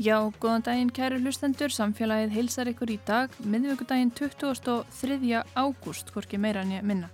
[0.00, 5.42] Já, góðan daginn kæru hlustendur, samfélagið heilsar ykkur í dag, miðvíkudaginn 23.
[5.52, 7.10] ágúst, hvorki meira en ég minna.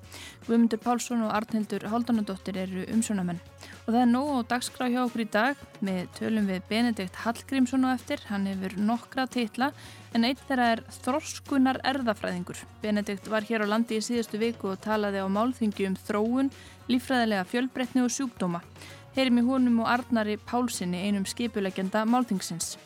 [0.46, 3.40] Guðmundur Pálsson og Arnhildur Haldunadóttir eru umsjónamenn.
[3.88, 7.88] Og það er nóg á dagskrá hjá okkur í dag með tölum við Benedikt Hallgrímsson
[7.88, 9.72] og eftir, hann hefur nokkra titla
[10.14, 12.60] en eitt þeirra er Þorskunar erðafræðingur.
[12.84, 16.54] Benedikt var hér á landi í síðustu viku og talaði á málþingi um þróun,
[16.86, 18.62] lífræðilega fjölbreytni og sjúkdóma
[19.16, 22.76] heyrim í honum og Arnari Pálsini einum skipulegenda málþingsins.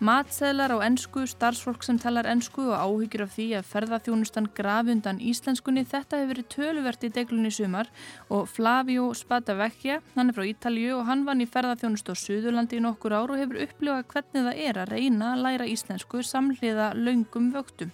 [0.00, 5.20] Matseðlar á ennsku, starfsfólk sem talar ennsku og áhyggjur af því að ferðarþjónustan grafi undan
[5.20, 7.92] íslenskunni þetta hefur verið töluvert í deglunni sumar
[8.32, 12.84] og Flavio Spadavecchia, hann er frá Ítalju og hann vann í ferðarþjónust á Suðurlandi í
[12.86, 17.52] nokkur ár og hefur upplifað hvernig það er að reyna að læra íslensku samhliða laungum
[17.52, 17.92] vöktum.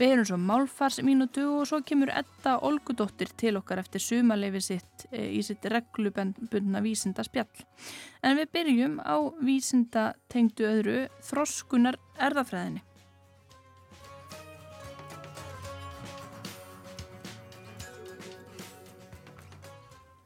[0.00, 5.26] Við erum svo málfarsminutu og svo kemur Edda Olgudóttir til okkar eftir sumaleifi sitt e,
[5.36, 7.66] í sitt reglubundna vísinda spjall.
[8.24, 12.80] En við byrjum á vísinda tengdu öðru þroskunar erðafræðinni.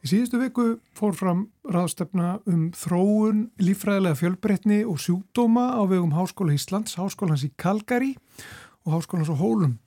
[0.04, 0.64] Í síðustu viku
[0.94, 7.50] fór fram ráðstefna um þróun, lífræðilega fjölbreytni og sjúkdóma á vegum Háskóla Íslands, Háskólans í
[7.56, 9.78] Kalgari og og háskólan svo hólum.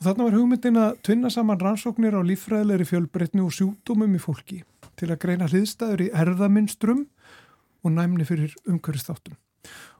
[0.00, 4.62] Og þarna var hugmyndin að tvinna saman rannsóknir á líffræðilegri fjölbreytni og sjúkdómum í fólki
[4.96, 7.06] til að greina hliðstæður í erðaminstrum
[7.84, 9.36] og næmni fyrir umhverfistáttum.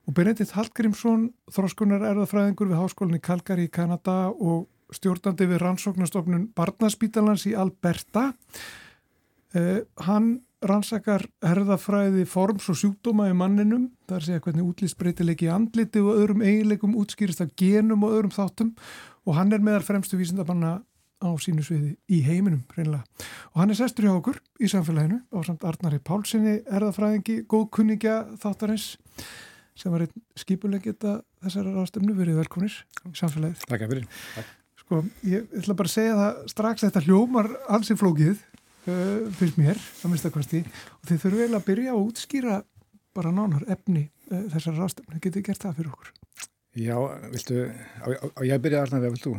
[0.08, 7.44] Og Benedikt Hallgrímsson, þróskunar erðafræðingur við háskólinni Kalgari í Kanada og stjórnandi við rannsóknastofnun Barnaspítalans
[7.46, 8.32] í Alberta,
[9.54, 15.48] eh, hann rannsakar herðafræði forms og sjúkdóma í manninum, það er að segja hvernig útlýsbreytilegi
[15.52, 18.74] andliti og öðrum eiginleikum útskýrist af genum og öðrum þáttum
[19.24, 20.80] og hann er meðal fremstu vísindabanna
[21.20, 23.04] á sínu sviði í heiminum reynilega.
[23.52, 28.94] Og hann er sestur hjá okkur í samfélaginu á samt Arnari Pálssoni erðafræðingi, góðkunningja þáttarins
[29.76, 33.68] sem var einn skipulegita þessara ráðstöfnu, verið velkominir í samfélagið.
[33.68, 34.08] Takk fyrir.
[34.80, 38.40] Sko, ég ætla bara að segja það strax þetta hljómar í flókið
[38.86, 40.62] uh, fyrst mér að mista kosti.
[41.00, 42.62] Og þið þurfum vel að byrja að útskýra
[43.16, 46.16] bara nánar efni uh, þessar ráðstöfni, getið gert það fyrir okkur?
[46.78, 46.94] Já,
[47.32, 47.64] viltu,
[47.98, 49.32] á, á ég byrja Arnar, eða vilt þú?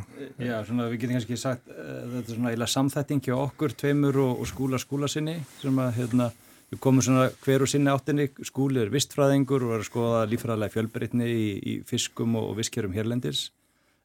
[0.43, 4.19] Já, svona við getum kannski sagt uh, þetta er svona eila samþætting hjá okkur, tveimur
[4.19, 6.27] og, og skúla skúla sinni sem að hérna
[6.73, 8.27] við komum svona hver og sinni áttinni.
[8.47, 12.97] Skúli er vistfræðingur og er að skoða lífræðilega fjölbreytni í, í fiskum og, og viskjörum
[12.99, 13.45] hérlendis.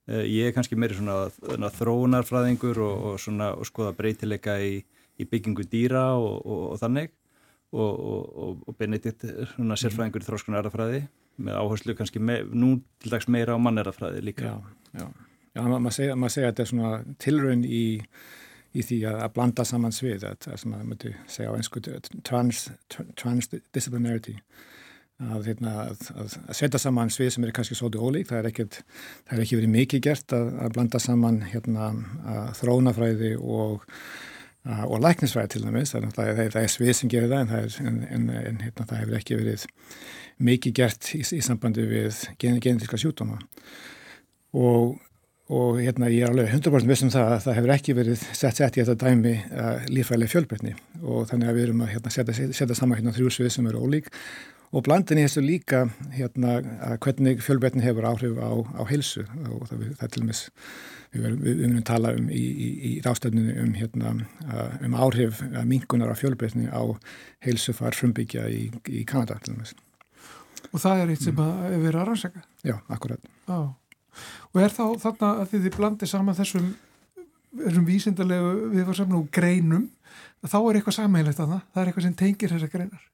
[0.07, 4.77] Uh, ég er kannski meiri svona, svona þróunarfræðingur og, og svona og skoða breytileika í
[5.21, 7.13] í byggingu dýra og, og, og þannig
[7.77, 11.07] og, og Benedikt svona sérfræðingur í þróskunar erðafræði
[11.43, 14.49] með áherslu kannski me, nú til dags meira á mannerafræði líka.
[14.49, 15.07] Já, já.
[15.57, 17.85] já maður segja, mað segja að þetta er svona tilraun í,
[18.73, 21.83] í því að, að blanda saman svið, það sem maður mötu segja á einsku
[22.25, 22.63] trans,
[23.21, 24.39] transdisciplinarity
[25.17, 28.81] að, hérna, að, að setja saman svið sem er kannski svolítið ólík, það er ekkert
[28.87, 31.91] það er ekki verið mikið gert að, að blanda saman hérna,
[32.61, 33.87] þrónafræði og
[34.67, 38.61] og læknisfræði til dæmis, það er, það er svið sem gerir það en, en, en
[38.65, 39.67] hérna, það hefur ekki verið
[40.49, 43.39] mikið gert í, í sambandi við gen, genetíska sjútdóma
[44.57, 44.97] og,
[45.47, 48.77] og hérna ég er alveg 100% vissum það að það hefur ekki verið sett sett
[48.77, 50.75] í þetta dæmi uh, lífælega fjölbreytni.
[51.05, 53.85] Og þannig að við erum að hérna, setja, setja saman hérna, þrjú svið sem eru
[53.87, 54.11] ólík.
[54.75, 55.85] Og blandin í þessu líka
[56.17, 56.59] hérna,
[57.05, 59.23] hvernig fjölbreytni hefur áhrif á, á heilsu.
[59.47, 60.43] Og það, það er til dæmis
[61.15, 64.13] við verðum að tala um í, í, í rástefninu um, hérna,
[64.83, 66.83] um áhrif mingunar af fjölbreytni á
[67.47, 69.39] heilsufar frumbyggja í, í Kanada
[70.73, 71.67] og það er eitt sem mm.
[71.73, 72.43] að vera að rannsaka?
[72.67, 73.29] Já, akkurat.
[73.49, 73.86] Á.
[74.53, 76.73] og er þá þarna að þið blandir saman þessum,
[77.65, 79.91] þessum vísindalegu við varum saman úr greinum
[80.47, 83.07] þá er eitthvað sammeilegt að það það er eitthvað sem tengir þessar greinar.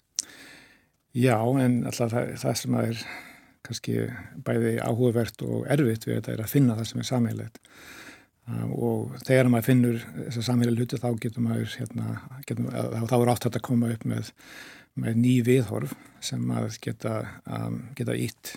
[1.13, 3.03] Já, en alltaf það, það sem að er
[3.63, 3.97] kannski
[4.45, 7.61] bæði áhugavert og erfitt við þetta er að finna það sem er samheilegt
[8.51, 12.07] um, og þegar maður finnur þessar samheilið hluti þá getur maður hérna,
[12.49, 12.71] getur,
[13.11, 14.33] þá er átt að koma upp með,
[14.99, 15.95] með ný viðhorf
[16.25, 18.57] sem maður geta, um, geta ítt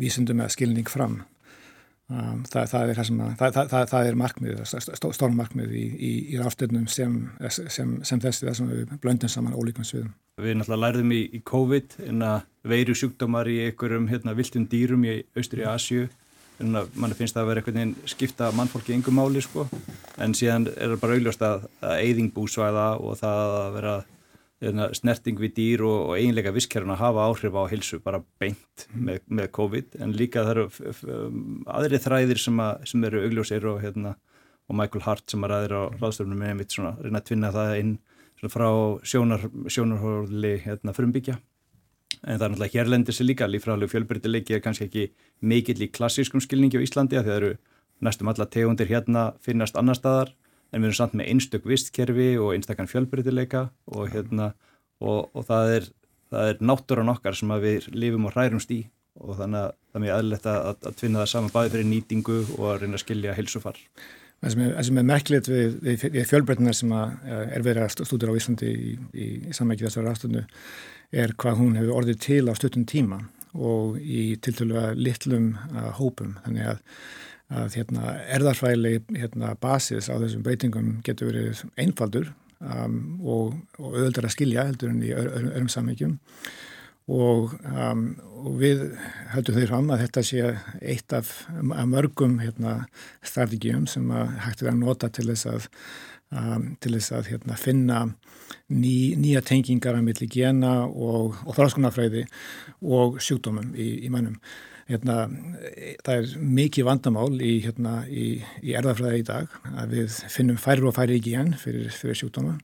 [0.00, 1.22] vísundum eða skilning fram
[2.06, 4.60] Um, það, það, er að, það, það er markmið,
[5.16, 7.16] stórmarkmið í, í, í ráfstöðnum sem,
[7.50, 10.12] sem, sem þessi þessum við blöndum saman ólíkum sviðum.
[10.38, 12.36] Við náttúrulega lærðum í, í COVID en að
[12.70, 16.06] veiru sjúkdómar í einhverjum hérna, viltum dýrum í austur í Asju
[16.62, 19.66] en að mann finnst það að vera einhvern veginn skipta mannfólki yngum máli sko
[20.22, 23.96] en síðan er það bara augljóst að, að eyðingbúsvæða og það að vera
[24.60, 29.02] snerting við dýr og, og eiginleika visskerfuna hafa áhrif á hilsu bara beint mm.
[29.04, 29.98] með, með COVID.
[30.00, 34.14] En líka það eru aðri þræðir sem, að, sem eru augljósir og, hérna,
[34.66, 37.74] og Michael Hart sem er aðri á ráðstöfnum með einmitt svona reyna að tvinna það
[37.82, 37.92] inn
[38.52, 38.68] frá
[39.04, 41.36] sjónar, sjónarhóðli hérna, frumbyggja.
[42.24, 45.06] En það er náttúrulega hérlendis líka, lífræðilegu fjölbreytileiki er kannski ekki
[45.44, 47.50] mikill í klassískum skilningi á Íslandi að það eru
[48.04, 50.32] næstum alla tegundir hérna finnast annar staðar
[50.76, 54.50] en við erum samt með einstök vistkerfi og einstakann fjölbreytileika og, hérna,
[55.00, 55.88] og, og það er,
[56.42, 58.82] er náttúran okkar sem við lifum og hærumst í
[59.16, 62.38] og þannig að það er mjög aðlilegt að, að tvinna það saman bæði fyrir nýtingu
[62.58, 63.78] og að reyna að skilja heilsufar.
[64.44, 68.38] Það sem er, er merkilegt við, við, við fjölbreytnar sem er verið að stúdur á
[68.38, 70.44] Íslandi í, í, í sammækið þessari afstöndnu
[71.16, 73.22] er hvað hún hefur orðið til á stuttum tíma
[73.56, 76.36] og í tiltölu að litlum að hópum.
[76.44, 76.82] Þannig að
[77.52, 84.26] að hérna, erðarfræli hérna, basis á þessum breytingum getur verið einfaldur um, og, og auðvöldar
[84.26, 86.16] að skilja heldur en í öðrum samvíkjum
[87.06, 88.08] og, um,
[88.42, 88.82] og við
[89.34, 90.50] höldum þeir fram að þetta sé
[90.82, 91.32] eitt af,
[91.62, 92.80] mörgum hérna,
[93.22, 94.10] strategíum sem
[94.42, 95.68] hægt er að nota til þess að,
[96.34, 98.00] um, til þess að hérna, finna
[98.66, 102.26] ný, nýja tengingar að milli gena og, og þráskunarfræði
[102.82, 104.40] og sjúkdómum í, í mannum
[104.90, 105.16] hérna,
[106.06, 108.26] það er mikið vandamál í, hérna, í,
[108.62, 112.58] í erðafræði í dag að við finnum færri og færri ekki enn fyrir, fyrir sjúkdóma.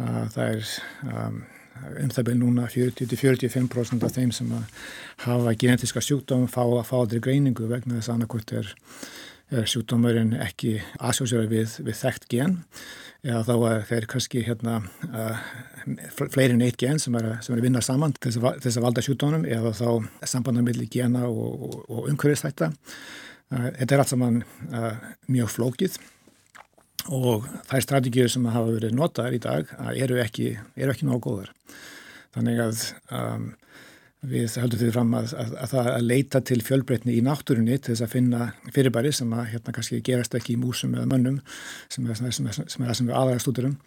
[0.00, 0.68] Það er
[1.10, 1.40] um,
[2.04, 4.52] um það byrju núna 40-45% af þeim sem
[5.24, 8.72] hafa genetiska sjúkdóma fá að fá aldrei greiningu vegna þess að annarkvöld er,
[9.50, 12.58] er sjúkdómarinn ekki aðsjóðsverði við, við þekkt gen
[13.26, 14.76] eða þá að þeir kannski hérna
[15.10, 15.40] uh,
[16.16, 19.04] fleiri en eitt gen sem er, sem er að vinna saman til þess að valda
[19.04, 19.88] sjúkdónum eða þá
[20.32, 22.70] sambandar millir gena og, og, og umhverfistætta.
[23.50, 24.94] Uh, þetta er allt saman uh,
[25.28, 26.00] mjög flókið
[27.10, 31.54] og þær strategíu sem hafa verið notaðar í dag eru ekki, eru ekki nógu góðar.
[32.36, 32.82] Þannig að
[33.16, 33.48] um,
[34.20, 38.04] Við höldum því fram að, að, að að leita til fjölbreytni í náttúrunni til þess
[38.04, 41.38] að finna fyrirbæri sem að hérna kannski gerast ekki í músum eða mönnum
[41.88, 43.78] sem er það sem, sem, sem við aðra stúdurum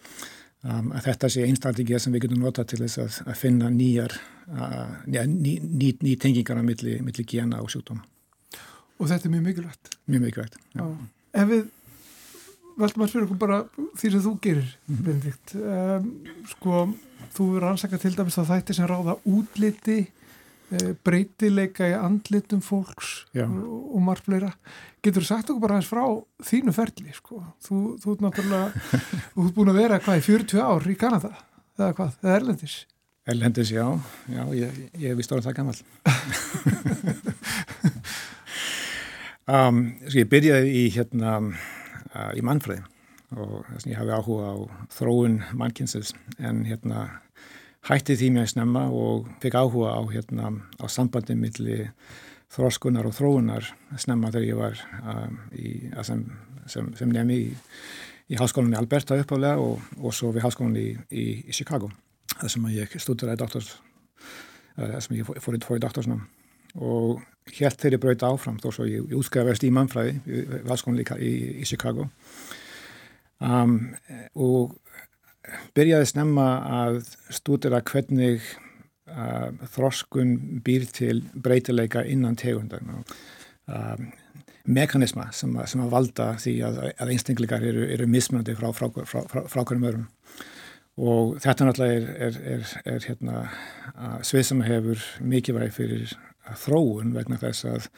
[0.66, 3.70] um, að þetta sé einn strategið sem við getum nota til þess að, að finna
[3.70, 4.16] nýjar
[4.48, 8.02] uh, ný, ný, ný tengingar á milli, milli gena og sjúkdóma.
[8.98, 9.94] Og þetta er mjög mikilvægt?
[10.10, 10.84] Mjög mikilvægt, já.
[11.34, 11.64] Ef við
[12.78, 13.60] veldum að spyrja okkur bara
[14.00, 15.06] því sem þú gerir, mm -hmm.
[15.06, 16.10] Benedikt um,
[16.50, 16.82] sko,
[17.38, 19.98] þú eru ansaka til dæmis að þætti sem ráða útliti
[21.06, 23.44] breytileika í andlitum fólks Já.
[23.46, 24.50] og, margt fleira.
[25.04, 26.04] Getur þú sagt okkur bara aðeins frá
[26.48, 28.68] þínu ferli sko, þú, þú ert náttúrulega
[29.34, 31.32] þú ert búin að vera hvað í 40 ár í Kanada,
[31.78, 32.76] eða hvað, eða Erlendis?
[33.24, 33.86] Erlendis, já,
[34.28, 35.78] já ég, ég vist orðið það gammal
[39.54, 42.84] um, sko, Ég byrjaði í hérna uh, í mannfræði
[43.34, 44.56] og þess að ég hafi áhuga á
[44.94, 47.06] þróun mannkynsins en hérna
[47.88, 51.90] hætti því mjög snemma og fekk áhuga á, hérna, á sambandi millir
[52.54, 53.68] þróskunar og þróunar
[54.00, 55.74] snemma þegar ég var um, í,
[56.06, 56.24] sem,
[56.70, 57.50] sem, sem nefni í,
[58.32, 61.90] í háskólanum í Alberta uppálega og, og svo við háskólanum í, í, Chicago
[62.38, 63.74] þar sem ég stúduraði doktors
[64.74, 66.24] þar sem ég fór, í doktorsnum
[66.74, 67.22] og
[67.54, 72.08] helt ég bröyti áfram þó svo ég, ég útskrifaðist í mannfræði við háskólanum í Chicago.
[73.44, 73.92] Um,
[74.34, 74.72] og
[75.76, 76.48] byrjaði snemma
[76.82, 77.00] að
[77.32, 78.44] stúdira hvernig
[79.10, 83.96] uh, þroskun býr til breytileika innan tegundar uh,
[84.64, 89.24] mekanisma sem, sem að valda því að, að einstakleikar eru, eru mismunandi frá, frá, frá,
[89.44, 90.06] frá hverjum örum
[90.94, 93.40] og þetta náttúrulega er, er, er, er hérna,
[94.22, 96.14] svið sem hefur mikið væg fyrir
[96.62, 97.88] þróun vegna þess að,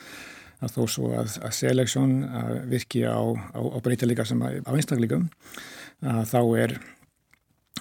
[0.65, 2.15] að þó svo að, að seleksjón
[2.73, 5.29] virki á, á, á breytileika sem að, á einstakleikum
[6.01, 6.79] þá er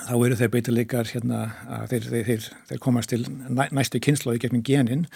[0.04, 1.40] þá eru þeir beitileikar hérna
[1.78, 3.24] að þeir, þeir, þeir, komast til
[3.72, 5.08] næstu kynnslóði gegnum genin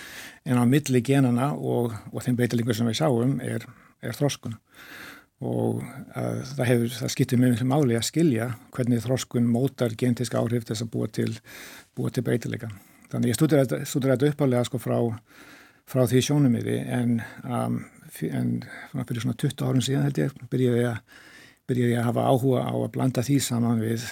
[0.48, 3.68] en á milli genana og, og þeim beitileikur sem við sáum er,
[4.02, 4.58] er þróskun
[5.40, 10.68] og það, hefur, það skiptir mjög mjög máli að skilja hvernig þróskun mótar genetiska áhrif
[10.68, 11.32] þess að búa til,
[11.96, 12.72] til beitileika.
[13.10, 14.98] Þannig ég stúdur þetta uppálega sko frá,
[15.88, 17.16] frá því sjónumiði en,
[17.48, 17.80] um,
[18.28, 18.52] en
[19.08, 21.00] fyrir svona 20 árum síðan held ég byrjaði að
[21.70, 24.06] byrjaði að hafa áhuga á að blanda því saman við,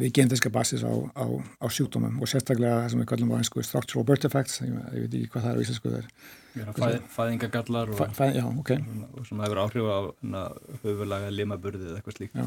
[0.00, 1.26] við genetiska basis á, á,
[1.60, 5.06] á sjúkdómum og sérstaklega það sem við kallum á einsku structural birth effects, ég, ég
[5.06, 6.10] veit ekki hvað það er í Íslandsku þeir.
[6.50, 8.82] Fæ, fæðingagallar og, fæ, já, okay.
[9.14, 9.98] og sem hefur áhrif á
[10.82, 12.40] höfulaga limaburði eða eitthvað slíkt.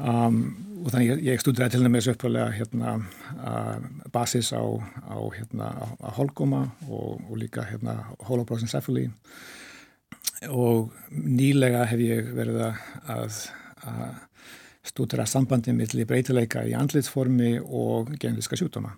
[0.00, 0.36] Um,
[0.80, 2.92] og þannig ég, ég stúdiraði til dæmis uppfæðlega hérna,
[4.14, 5.70] basis á, á hérna,
[6.16, 9.10] holgóma og, og líka hérna, holobrosencephaly
[10.48, 13.42] og nýlega hef ég verið að
[13.88, 14.20] að
[14.90, 18.96] stúdra sambandi millir breytileika í andlitsformi og genetiska sjúkdóma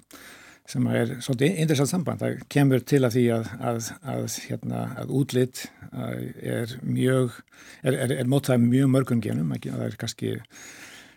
[0.73, 2.21] sem er svolítið interessant samband.
[2.23, 7.41] Það kemur til að því að, að, að, hérna, að útlitt er mjög,
[7.83, 10.37] er, er, er mótað mjög mörgum genum, það er kannski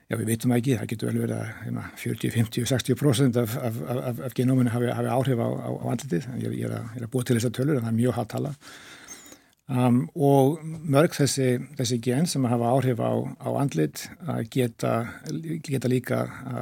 [0.05, 3.77] Já, við veitum ekki, það getur vel verið að hérna, 40, 50, 60% af, af,
[3.89, 6.27] af, af genóminu hafi, hafi áhrif á, á, á andlitið.
[6.43, 8.51] Ég, ég, er að, að búa til þessar tölur en það er mjög hátt tala.
[9.65, 14.03] Um, og mörg þessi, þessi gen sem hafa áhrif á, á andlit
[14.53, 14.91] geta,
[15.65, 16.19] geta líka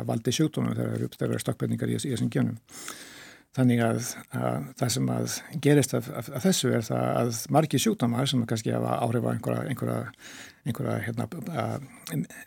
[0.08, 2.62] valdið sjúkdónu þegar það eru stokkbyrningar í, í þessum genum.
[3.54, 7.82] Þannig að, að það sem að gerist af, af, af þessu er það að margi
[7.84, 9.98] sjúkdómar sem kannski hafa áhrif á einhverja, einhverja,
[10.66, 11.28] einhverja hérna,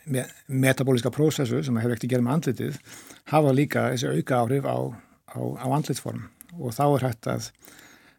[0.08, 0.24] me,
[0.64, 2.80] metabóliska prósessu sem hefur ekkert að gera með andlitið
[3.30, 4.78] hafa líka þessi auka áhrif á,
[5.36, 6.24] á, andlitsform
[6.56, 7.50] og þá er hægt að,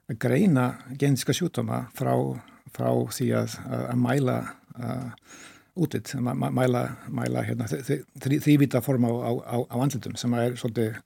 [0.07, 2.13] að greina genetiska sjúkdóma frá,
[2.75, 4.37] frá því að, að mæla
[5.77, 6.83] útitt, mæla,
[7.13, 7.67] mæla hérna,
[8.23, 10.97] þrývita form á andlitum sem er svolítið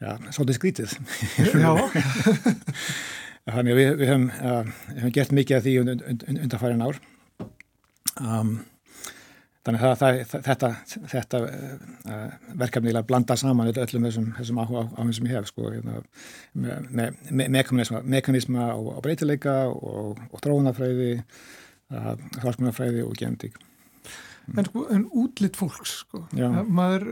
[0.00, 0.96] já, svolítið skrítið.
[1.56, 1.72] Já.
[3.46, 6.96] Þannig að við, við höfum, uh, höfum gert mikið af því und, und, und, ár.
[8.16, 8.56] Um,
[9.66, 10.70] þannig að það, það, þetta,
[11.10, 15.70] þetta uh, verkefni er að blanda saman öllum þessum, þessum áhugum sem ég hef, sko,
[15.74, 15.98] hérna,
[16.54, 21.12] með me, me, mekanisma, mekanisma og, og breytileika og, og drónafræði,
[21.90, 22.12] uh,
[22.44, 23.58] hálfsmunafræði og genetík.
[24.54, 26.22] En, sko, en útlitt fólks, sko,
[26.70, 27.08] maður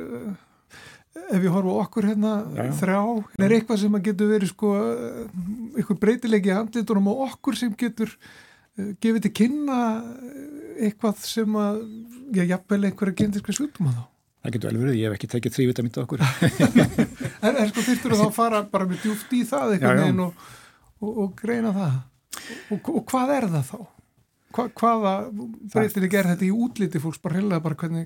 [1.15, 3.01] ef ég horfa okkur hérna já, þrjá,
[3.43, 4.73] er eitthvað sem að getur verið sko,
[5.75, 8.15] eitthvað breytilegi handlitunum og okkur sem getur
[8.75, 9.79] gefið til kynna
[10.83, 11.81] eitthvað sem að
[12.35, 14.05] já, jafnvel einhverja gendiska slutum að þá?
[14.45, 16.25] Það getur vel verið, ég hef ekki tekið þrývitamint okkur.
[17.45, 20.45] En er sko þurftur að þá fara bara með djúft í það eitthvað og,
[21.01, 21.97] og, og greina það?
[22.75, 23.79] Og, og hvað er það þá?
[24.55, 25.13] Hva, hvaða
[25.73, 27.21] breytir þið gerð þetta í útliti fólks?
[27.25, 28.05] Bara heila bara hvernig,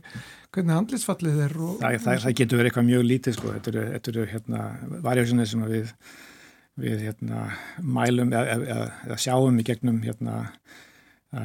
[0.55, 4.25] hvernig handlitsfallið er og, það, það, það getur verið eitthvað mjög lítið sko, þetta eru,
[4.31, 4.63] hérna
[5.05, 5.93] varjóðsynir sem við,
[6.79, 7.49] við hérna
[7.83, 10.39] mælum eða, eða, eða sjáum í gegnum hérna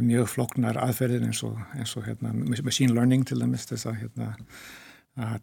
[0.04, 2.32] mjög floknar aðferðir eins og, eins og hérna
[2.64, 4.30] machine learning til dæmis þess að hérna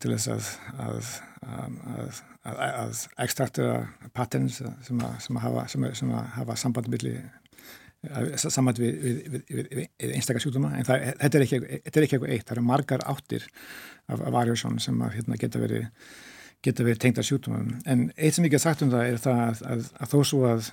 [0.01, 1.11] til þess að
[1.45, 3.83] að, að, ekstraktera
[4.17, 7.29] patterns sem sem hafa, sem hafa sambandi millir
[8.41, 9.67] saman við, við, við,
[10.01, 10.73] við einstakar sjúkdóma.
[10.79, 13.45] En það, þetta, er ekki, eitthvað eitt, það eru margar áttir
[14.09, 15.89] af, varjósson sem að, hérna, geta verið
[16.65, 17.73] geta verið tengta sjúkdómum.
[17.89, 20.41] En eitt sem ég get sagt um það er það að, að, að þó svo
[20.49, 20.71] að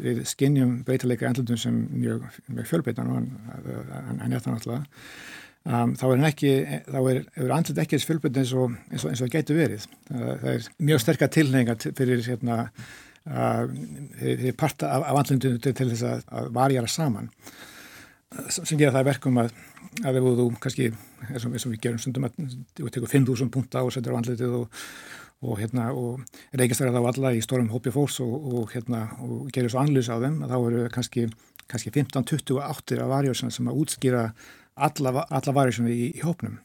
[0.00, 4.82] við skinnjum breytileika andlutum sem mjög, mjög fjölbeitan og hann er það náttúrulega
[5.64, 6.52] um, þá er ekki
[6.90, 9.88] þá er, er andlut ekki eins fjölbeitan eins og, eins og, eins og getur verið.
[10.10, 12.60] Það, það er mjög sterkar tilhenga fyrir hérna
[13.24, 17.32] þeir parta af, af andlundinu til, til þess að, að varjara saman.
[18.52, 19.56] Sem gera það verkum að
[20.06, 20.90] að ef þú kannski,
[21.28, 22.36] eins og, eins og við gerum stundum að
[22.78, 24.84] þú tekur 5.000 punta og setur á andlitið og,
[25.40, 26.20] og hérna og
[26.56, 30.20] reykistæra þá alla í stórum hópi fólks og, og hérna og gerir svo anlýs á
[30.20, 31.28] þeim þá eru kannski,
[31.70, 34.24] kannski 15-20 áttir af varjósuna sem að útskýra
[34.76, 36.58] alla, alla varjósuna í, í hópnum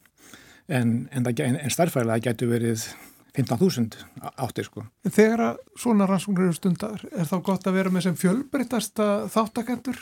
[0.68, 2.88] en, en, en, en starfæðilega getur verið
[3.36, 4.86] 15.000 áttir sko.
[5.04, 10.00] Þegar að svona rannsóknir eru stundar, er þá gott að vera með sem fjölbreytasta þáttakendur?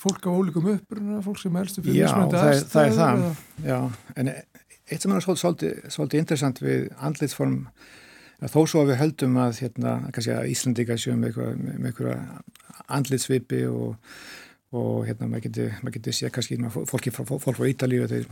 [0.00, 2.62] Fólk á ólíkum uppruna, fólk sem helstu fyrir mismöndi aðstæðu?
[2.64, 3.78] Já, það er það, já,
[4.22, 4.30] en
[4.90, 7.58] eitt sem er svolítið, svolítið interessant við andlitsform,
[8.48, 12.20] þó svo að við höldum að, hérna, kannski að Íslandika séum með einhverja
[12.88, 13.96] andlitsvipi og
[14.70, 16.56] og hérna maður getur, maður getur sé kannski
[16.86, 18.28] fólki frá, fólk frá Ítalíu þeir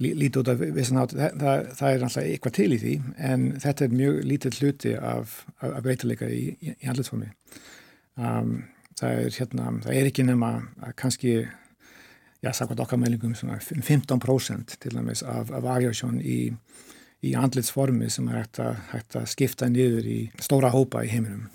[0.00, 2.92] líti út af vissan átt það, það, er alltaf eitthvað til í því
[3.30, 7.28] en þetta er mjög lítið hluti af, af breytileika í, í, í handlisformi
[8.16, 8.54] um,
[8.96, 14.94] það er hérna það er ekki nema að kannski já, sagðat okkar meðlingum 15% til
[14.96, 16.38] dæmis af, af variasjón í,
[17.24, 21.48] í handlisformi sem er hægt að, hægt að skipta niður í stóra hópa í heiminum.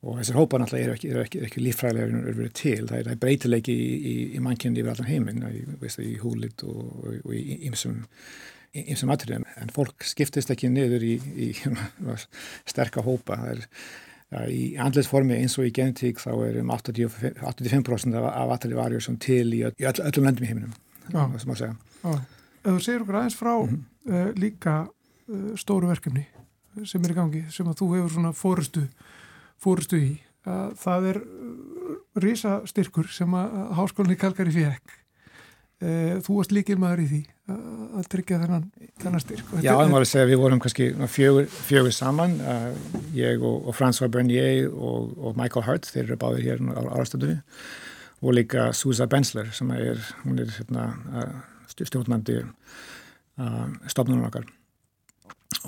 [0.00, 3.18] Og þessar hópar náttúrulega eru ekki, er ekki, ekki líffræðilega er verið til, það er
[3.20, 7.58] breytileiki í, í, í mannkjöndi yfir allan heiminn í, í húlit og, og, og í
[7.68, 9.44] ymsum atriðum.
[9.60, 11.18] En fólk skiptist ekki niður í
[12.72, 13.42] sterka hópa.
[13.42, 13.52] Það
[14.40, 19.04] er í andlisformi eins og í genetík þá er um 85%, 85 af atrið varjur
[19.04, 20.76] sem til í öll, öllum löndum í heiminum.
[21.10, 21.74] Það sem að segja.
[22.08, 24.12] Ef þú segir okkur aðeins frá mm -hmm.
[24.12, 24.88] uh, líka
[25.28, 26.26] uh, stóru verkefni
[26.84, 28.88] sem er í gangi, sem að þú hefur svona fórustu
[29.58, 35.00] fórustu í að það er uh, risastyrkur sem að háskólinni Kalkari fekk
[35.80, 38.66] e, þú varst líkil maður í því að tryggja þennan,
[39.02, 39.52] þennan styrk.
[39.64, 42.68] Já, það var að segja við vorum kannski fjögur, fjögur saman uh,
[43.16, 47.40] ég og, og François Bernier og, og Michael Hart þeir eru báðir hér á árastöndunni
[48.20, 50.84] og líka Susa Bensler sem er, hún er hérna,
[51.76, 54.46] stjórnandi uh, stofnunum okkar.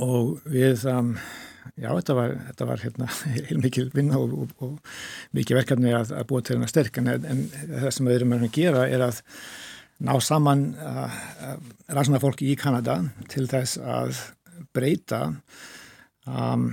[0.02, 1.14] Og við um,
[1.76, 3.09] já, þetta var, þetta var hérna,
[3.49, 7.44] heilmikið vinna og, og, og mikið verkefni að, að búa til hennar sterk en, en
[7.52, 9.21] það sem við erum að gera er að
[10.02, 11.18] ná saman uh,
[11.49, 11.59] uh,
[11.92, 12.99] rannsónafólki í Kanada
[13.30, 14.16] til þess að
[14.75, 15.28] breyta
[16.26, 16.73] um,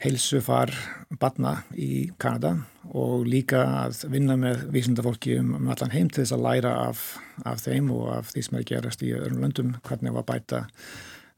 [0.00, 0.72] heilsufar
[1.20, 2.56] batna í Kanada
[2.96, 7.04] og líka að vinna með vísundafólki um, um allan heim til þess að læra af,
[7.46, 10.64] af þeim og af því sem er gerast í öðrum löndum hvernig var bæta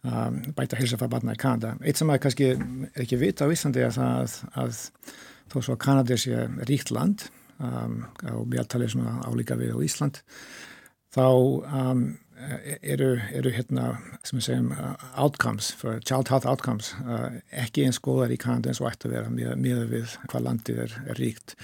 [0.07, 1.75] um, bæta heilsufar batna í Kanada.
[1.85, 2.51] Eitt sem að kannski
[3.05, 4.83] ekki vita á Íslandi er það að, að
[5.53, 7.29] þó svo að Kanada sé ríkt land
[7.59, 10.23] um, og meðaltalið svona álíka við á Ísland
[11.13, 12.07] þá um,
[12.83, 13.87] eru, eru hérna,
[14.27, 15.71] sem við segjum, uh, outcomes,
[16.07, 19.55] child health outcomes, uh, ekki eins góðar í Kanada eins og ætti að vera með,
[19.63, 21.57] með við hvað landið er, er ríkt.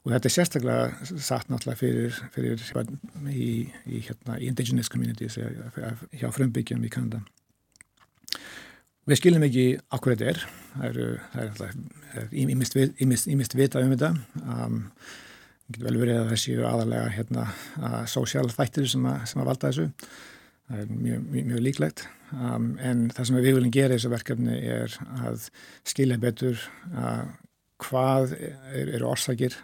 [0.00, 2.62] Og þetta er sérstaklega satt náttúrulega fyrir, fyrir
[3.28, 3.50] í,
[3.84, 7.20] í hérna, indigenous communities hjá frumbyggjum í Kanada.
[9.10, 9.64] Við skiljum ekki
[9.96, 10.44] okkur þetta er,
[11.34, 12.34] það er
[13.34, 14.10] ímist vita um þetta.
[14.44, 14.80] Um,
[15.70, 17.42] Það getur vel verið að það séu aðalega hérna
[17.86, 19.84] að sósjál þættir sem að, sem að valda þessu.
[20.66, 22.02] Það er mjög, mjög, mjög líklegt.
[22.34, 24.96] Um, en það sem við viljum gera í þessu verkefni er
[25.28, 25.44] að
[25.86, 27.30] skilja betur að
[27.86, 29.54] hvað eru er orsakir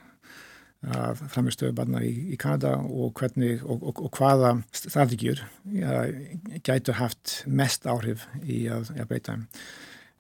[0.95, 5.43] af framistöðu barna í, í Kanada og, hvernig, og, og, og hvaða strategíur
[5.75, 6.05] ja,
[6.63, 9.41] gætu haft mest áhrif í að, að breyta.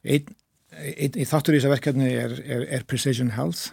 [0.02, 0.35] Einn
[0.75, 3.71] ein, ein, þáttur í þessu verkefni er, er, er Precision Health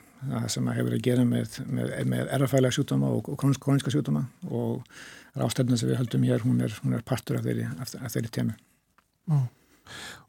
[0.52, 4.84] sem hefur að gera með, með, með erfælega sjútama og, og króniska sjútama og
[5.40, 8.58] rástefna sem við höldum hér, hún er, hún er partur af þeirri, þeirri temi.
[9.32, 9.42] Ó.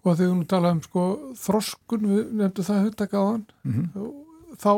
[0.04, 1.04] Og þegar við talaðum sko
[1.40, 4.08] þroskun, við nefndum það hann, mm -hmm.
[4.60, 4.72] þá,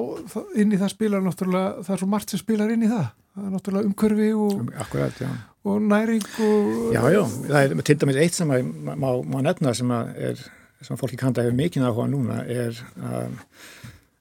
[0.62, 3.08] inn í það spilar náttúrulega, það er svo margt sem spilar inn í það.
[3.36, 5.22] Það er náttúrulega umkörfi og, um, Akkurat,
[5.64, 6.92] og næring og...
[6.94, 10.46] Já, já, það er til dæmis eitt sem að, má, má nefna sem að er,
[10.80, 13.36] sem að fólki kanda hefur mikinn áhuga núna er að um,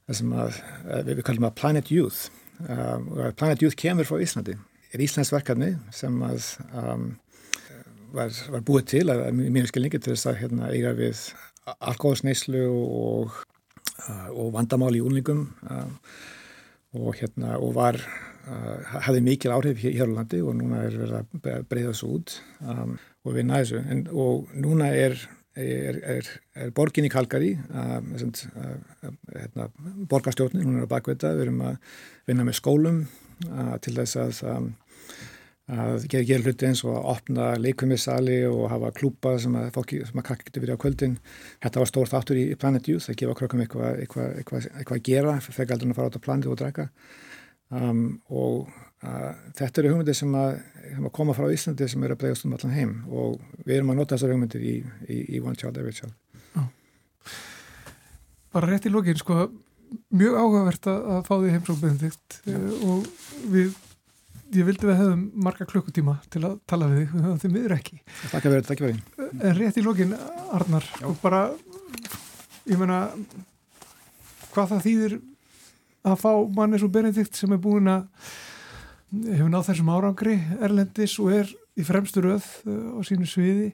[0.06, 2.30] það sem að, við, við kallum að Planet Youth.
[2.66, 4.56] Um, og Planet Youth kemur frá Íslandi.
[4.94, 7.10] Er Íslands verkefni sem að um,
[8.16, 11.26] var, var búið til að mjög skilningi til þess að hérna, eiga við
[11.76, 13.36] alkoholsneislu og,
[14.06, 15.98] uh, og vandamál í únlingum um,
[16.96, 21.00] og hérna og var uh, hafði mikil áhrif hér, hér á landi og núna er
[21.02, 22.38] verið að breyða þessu út.
[22.62, 23.82] Um, og næðum þessu.
[23.90, 25.18] En, og núna er
[25.56, 29.70] er, er, er borgin í Kalgari hérna,
[30.12, 31.78] borgarstjórnin, hún er á bakveita við erum að
[32.28, 33.06] vinna með skólum
[33.50, 34.68] að, til þess að, að,
[35.76, 40.02] að gera, gera hluti eins og að opna leikvimissali og hafa klúpa sem að fólki
[40.08, 41.16] sem að krakka getur verið á kvöldin.
[41.64, 45.08] Þetta var stór þáttur í, Planet Youth að gefa krökkum eitthvað eitthva, eitthva, eitthva að
[45.12, 46.90] gera þegar aldrei að fara át á planið og dræka
[47.72, 48.70] um, og
[49.58, 52.56] þetta eru hugmyndir sem að, sem að koma frá Íslandi sem eru að bregast um
[52.58, 54.76] allan heim og við erum að nota þessar hugmyndir í,
[55.08, 56.14] í, í One Child Every Child
[56.56, 56.66] Já.
[58.56, 59.50] Bara rétt í lógin sko,
[60.16, 63.10] mjög áhugavert að fá því heimsókbendikt eh, og
[63.52, 63.74] við
[64.56, 67.76] ég vildi við hefðum marga klukkutíma til að tala við þig, við höfum því miður
[67.76, 67.98] ekki
[68.32, 70.14] Takk vera, takk að vera En rétt í lógin,
[70.56, 71.06] Arnar Já.
[71.10, 71.42] og bara,
[72.70, 73.00] ég menna
[74.54, 75.18] hvað það þýðir
[76.06, 78.06] að fá manni svo Benedikt sem er búin að
[79.28, 83.72] hefur náð þessum árangri Erlendis og er í fremstu röð uh, á sínu sviði.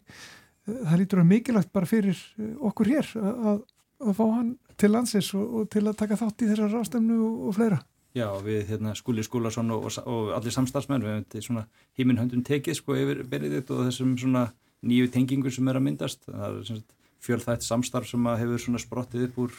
[0.67, 3.63] Uh, það lítur að mikilvægt bara fyrir uh, okkur hér að,
[4.01, 4.51] að fá hann
[4.81, 7.81] til landsins og, og til að taka þátt í þessar rástemnu og, og fleira.
[8.17, 12.81] Já, við hérna, Skúli Skúlason og, og allir samstagsmenn, við hefum svona híminn höndum tekið
[12.81, 14.49] sko yfir Benedikt og þessum svona
[14.83, 16.25] nýju tengingur sem er að myndast.
[16.27, 16.81] Það er
[17.21, 19.55] fjölþætt samstarf sem hefur svona sprottið upp úr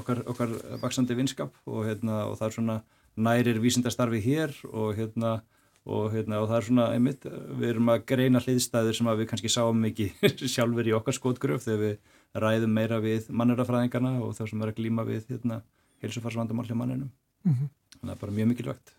[0.00, 2.76] okkar, okkar vaksandi vinskap og, hérna, og það er svona
[3.16, 5.40] nærir vísindastarfi hér og hérna
[5.86, 9.52] og, hérna, og það er svona einmitt, við erum að greina hliðstæðir sem við kannski
[9.52, 10.08] sáum ekki
[10.54, 14.80] sjálfur í okkar skotgröf þegar við ræðum meira við mannurafræðingarna og þá sem er að
[14.80, 15.62] glíma við hérna,
[16.02, 17.12] heilsufarsvandamál hjá manninum.
[17.46, 17.68] Mm -hmm.
[18.02, 18.94] það er bara mjög mikilvægt.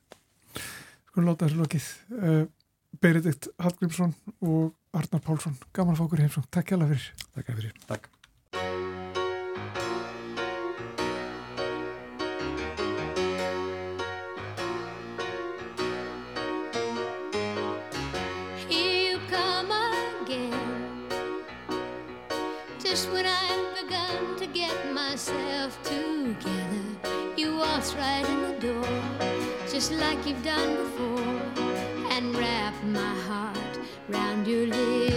[1.12, 1.88] Sko láta þessu lokið.
[2.12, 2.46] Uh,
[3.02, 7.12] Beiritikt Hallgrímsson og Arnar Pálsson, gaman okkur heimsóng Takk hjá það fyrir.
[7.36, 7.50] Takk
[29.78, 31.64] just like you've done before,
[32.10, 35.17] and wrap my heart round your little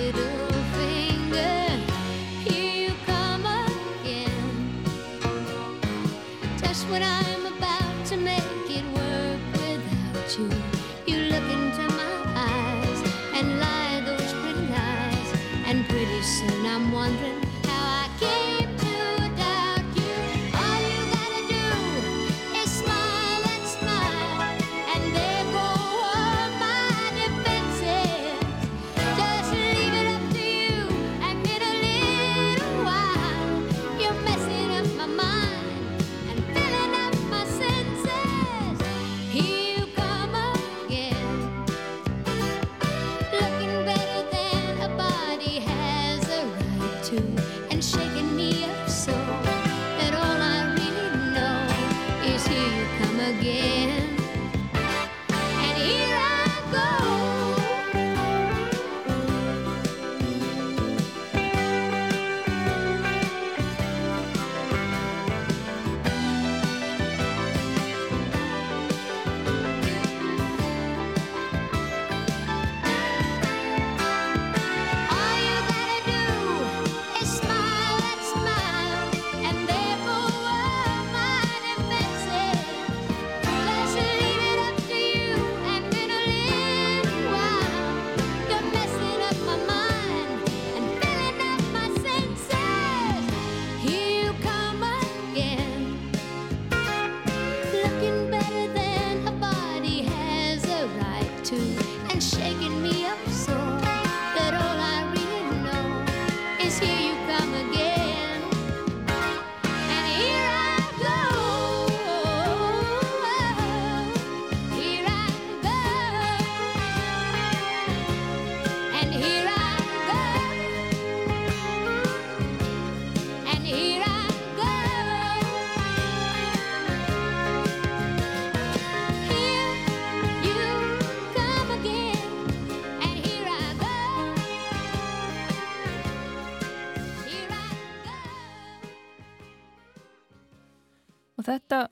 [141.40, 141.87] Og þetta,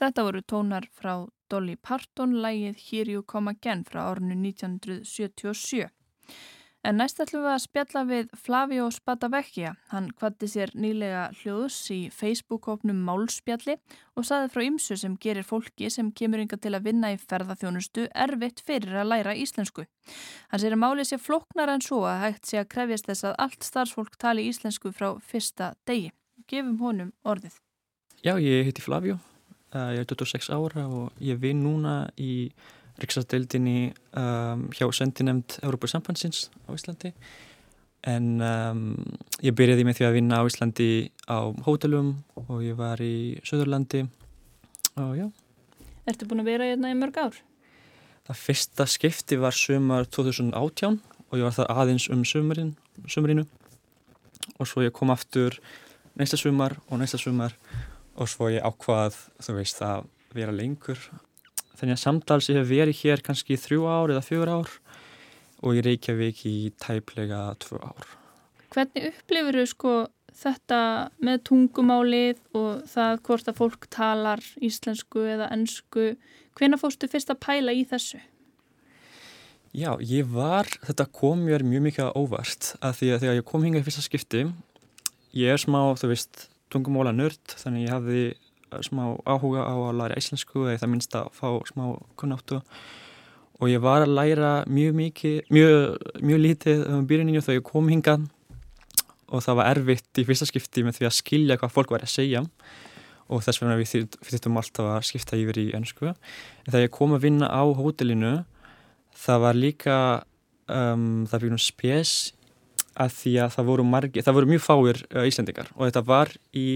[0.00, 5.90] þetta voru tónar frá Dolly Parton, lægið Here You Come Again frá árinu 1977.
[6.84, 9.74] En næst ætlum við að spjalla við Flavio Spadavecchia.
[9.92, 13.76] Hann kvatti sér nýlega hljóðs í Facebook-hópnum Málspjalli
[14.16, 18.06] og saði frá ymsu sem gerir fólki sem kemur yngar til að vinna í ferðarþjónustu
[18.26, 19.84] erfitt fyrir að læra íslensku.
[20.48, 23.38] Hann sér að málið sé flóknar en svo að hægt sé að krefjast þess að
[23.48, 26.12] allt starfsfólk tali íslensku frá fyrsta degi.
[26.48, 27.63] Gefum honum orðið.
[28.24, 29.18] Já, ég heiti Flavio,
[29.76, 32.48] uh, ég er 26 ára og ég vinn núna í
[33.02, 37.10] Ríksadeildinni um, hjá sendinemnd Európa Sambandsins á Íslandi.
[38.06, 38.84] En um,
[39.44, 40.90] ég byrjaði með því að vinna á Íslandi
[41.28, 42.14] á hótelum
[42.46, 44.06] og ég var í Söðurlandi
[45.02, 45.26] og já,
[46.08, 47.36] Ertu búin að vera hérna í mörg ár?
[48.24, 52.72] það fyrsta skipti var sumar 2018 og ég var það aðeins um sumarinn,
[53.10, 53.44] sumarinu
[54.56, 55.58] og svo ég kom aftur
[56.16, 57.56] næsta sumar og næsta sumar
[58.14, 61.00] og svo ég ákvað, þú veist, að vera lengur.
[61.74, 64.74] Þannig að samtals ég hef verið hér kannski í þrjú ár eða fjögur ár
[65.64, 68.12] og ég Reykjavík í tæplega tvö ár.
[68.74, 69.94] Hvernig upplifur þú sko
[70.34, 70.80] þetta
[71.24, 76.14] með tungumálið og það hvort að fólk talar íslensku eða ennsku?
[76.58, 78.20] Hvenær fórstu fyrst að pæla í þessu?
[79.74, 83.46] Já, ég var, þetta kom mér mjög mikið á óvart að því að þegar ég
[83.48, 84.42] kom hingað í fyrsta skipti,
[85.34, 88.22] ég er smá, þú veist, tungumála nörd, þannig ég hafði
[88.84, 91.84] smá áhuga á að læra íslensku eða það minnst að fá smá
[92.20, 92.60] kunnáttu.
[93.62, 97.90] Og ég var að læra mjög mikið, mjög, mjög lítið um byrjuninu þegar ég kom
[97.92, 98.24] hingað.
[99.30, 102.12] Og það var erfitt í fyrsta skipti með því að skilja hvað fólk var að
[102.16, 102.42] segja.
[103.30, 106.10] Og þess vegna við þurftum alltaf að skipta yfir í ennsku.
[106.10, 108.34] En þegar ég kom að vinna á hótelinu
[109.14, 109.98] það var líka
[110.66, 112.14] um, það fyrir spes
[113.00, 116.34] að því að það voru margi, það voru mjög fáir uh, Íslandingar og þetta var
[116.54, 116.66] í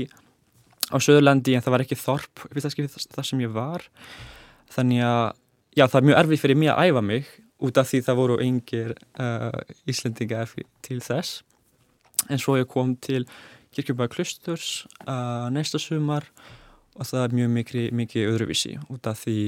[0.89, 2.47] á Söðurlandi en það var ekki þorp
[3.13, 3.85] þar sem ég var.
[4.73, 5.25] Þannig að
[5.77, 7.29] já það er mjög erfið fyrir mig að æfa mig
[7.69, 10.55] út af því það voru engir uh, Íslandingar
[10.87, 11.43] til þess.
[12.29, 13.27] En svo ég kom til
[13.75, 16.27] Kirkjubæða klusturs uh, næsta sumar
[16.99, 19.39] og það er mjög mikið, mikið öðruvísi út af því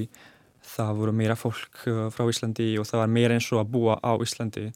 [0.71, 1.81] það voru meira fólk
[2.15, 4.69] frá Íslandi og það var meira eins og að búa á Íslandi.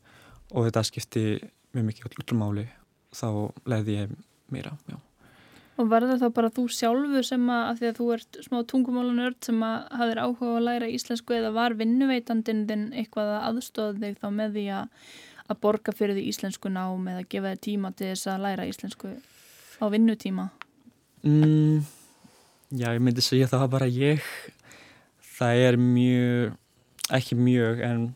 [0.54, 1.26] Og þetta skipti
[1.74, 2.68] mjög mikið útlumáli
[3.14, 3.28] þá
[3.68, 4.14] leiði ég
[4.52, 4.98] meira, já.
[5.74, 8.58] Og var það þá bara þú sjálfu sem að, að því að þú ert smá
[8.70, 13.96] tungumálanörd sem að hafðir áhuga að læra íslensku eða var vinnuveitandinn þinn eitthvað að aðstofa
[13.98, 15.08] þig þá með því að,
[15.50, 19.10] að borga fyrir því íslensku nám eða gefa þig tíma til þess að læra íslensku
[19.82, 20.46] á vinnutíma?
[21.26, 21.82] Mm,
[22.70, 24.22] já, ég myndi segja það bara ég
[25.34, 26.54] það er mjög,
[27.18, 28.06] ekki mjög en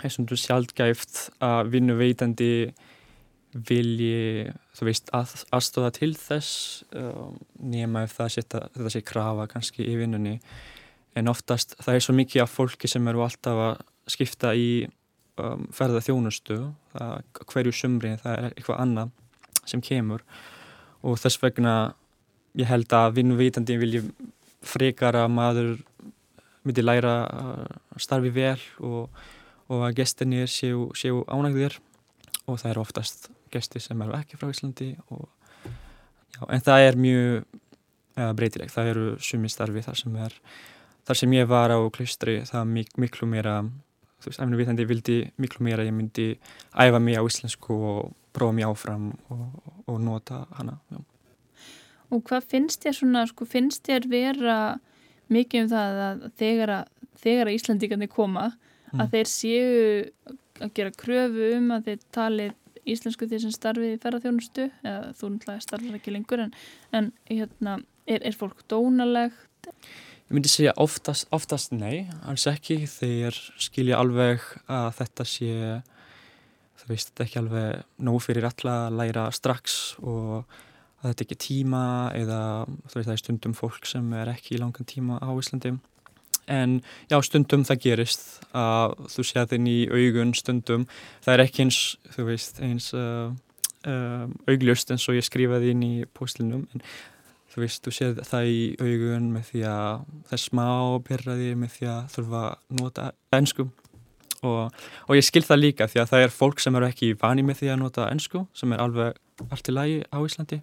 [0.00, 2.52] þessum þú sjálfgæft að vinnuveitandi
[3.54, 9.46] vilji, þú veist, að, aðstofa til þess um, nema ef það setja, þetta sé krafa
[9.50, 10.38] kannski í vinnunni.
[11.14, 14.68] En oftast það er svo mikið af fólki sem eru alltaf að skipta í
[15.38, 16.58] um, ferða þjónustu
[16.94, 19.14] það, hverju sumri það er eitthvað annað
[19.70, 20.24] sem kemur.
[21.04, 21.76] Og þess vegna
[22.58, 24.02] ég held að vinnuveitandi vilji
[24.64, 25.72] frekar að maður
[26.64, 29.24] myndi læra að starfi vel og,
[29.68, 31.78] og að gestinir séu, séu ánægðir.
[32.44, 35.28] Og það eru oftast gesti sem eru ekki frá Íslandi og,
[36.36, 37.44] já, en það er mjög
[38.18, 40.38] ja, breytilegt, það eru sumi starfi þar sem er
[41.04, 43.62] þar sem ég var á klustri það mik miklu meira
[44.24, 46.28] þú veist, æfnum vitandi vildi miklu meira ég myndi
[46.72, 51.02] æfa mig á íslensku og prófa mig áfram og, og nota hana já.
[52.12, 54.58] Og hvað finnst þér svona, sko, finnst þér vera
[55.32, 56.90] mikið um það að þegar að,
[57.22, 59.00] þegar að Íslandíkarnir koma mm.
[59.02, 62.48] að þeir séu að gera kröfu um að þeir tali
[62.90, 66.52] íslensku því sem starfið í ferðarþjónustu eða þú náttúrulega starfar ekki lengur en,
[66.92, 69.70] en hérna, er, er fólk dónalegt?
[70.24, 75.56] Ég myndi segja oftast, oftast nei, alls ekki þeir skilja alveg að þetta sé
[76.80, 80.44] þú veist, þetta ekki alveg nóg fyrir alla að læra strax og
[81.04, 81.84] að þetta ekki tíma
[82.16, 82.40] eða
[82.92, 85.74] það er stundum fólk sem er ekki í langan tíma á Íslandi
[86.50, 86.80] en
[87.10, 90.86] já, stundum það gerist að þú sé þinn í augun stundum,
[91.24, 91.80] það er ekki eins
[92.14, 93.32] þú veist, eins uh,
[93.88, 96.84] uh, augljöst eins og ég skrifaði inn í postlinum, en
[97.54, 100.68] þú veist, þú sé það í augun með því að það er smá
[101.06, 103.72] byrraði með því að þurfa að nota ennskum
[104.44, 107.44] og, og ég skil það líka því að það er fólk sem eru ekki vani
[107.46, 110.60] með því að nota ennsku sem er alveg allt í lagi á Íslandi.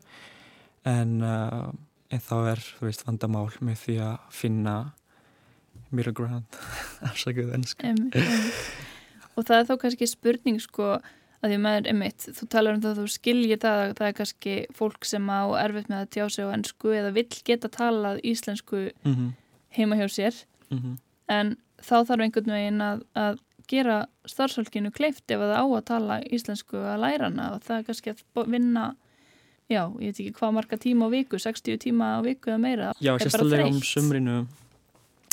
[0.87, 1.69] En, uh,
[2.11, 4.75] en þá er, þú veist, vandamál með því að finna
[5.91, 6.45] middle ground.
[7.09, 8.45] Afsakaðu ennsku em, em.
[9.35, 10.95] og það er þá kannski spurning sko
[11.41, 14.17] að því maður, einmitt, þú talar um það að þú skiljir það að það er
[14.19, 18.21] kannski fólk sem á erfitt með að tjá sig á ennsku eða vill geta talað
[18.31, 19.31] íslensku mm -hmm.
[19.77, 20.35] heima hjá sér.
[20.69, 20.97] Mm -hmm.
[21.27, 26.21] en þá þarf einhvern veginn að, að gera starfsfólkinu kleift ef það á að tala
[26.21, 27.55] íslensku að læra hana.
[27.55, 28.95] Og það er kannski að vinna
[29.71, 32.93] já, ég veit ekki hvað marga tíma á viku 60 tíma á viku eða meira.
[32.99, 34.47] Já, er sérstaklega um sumrinu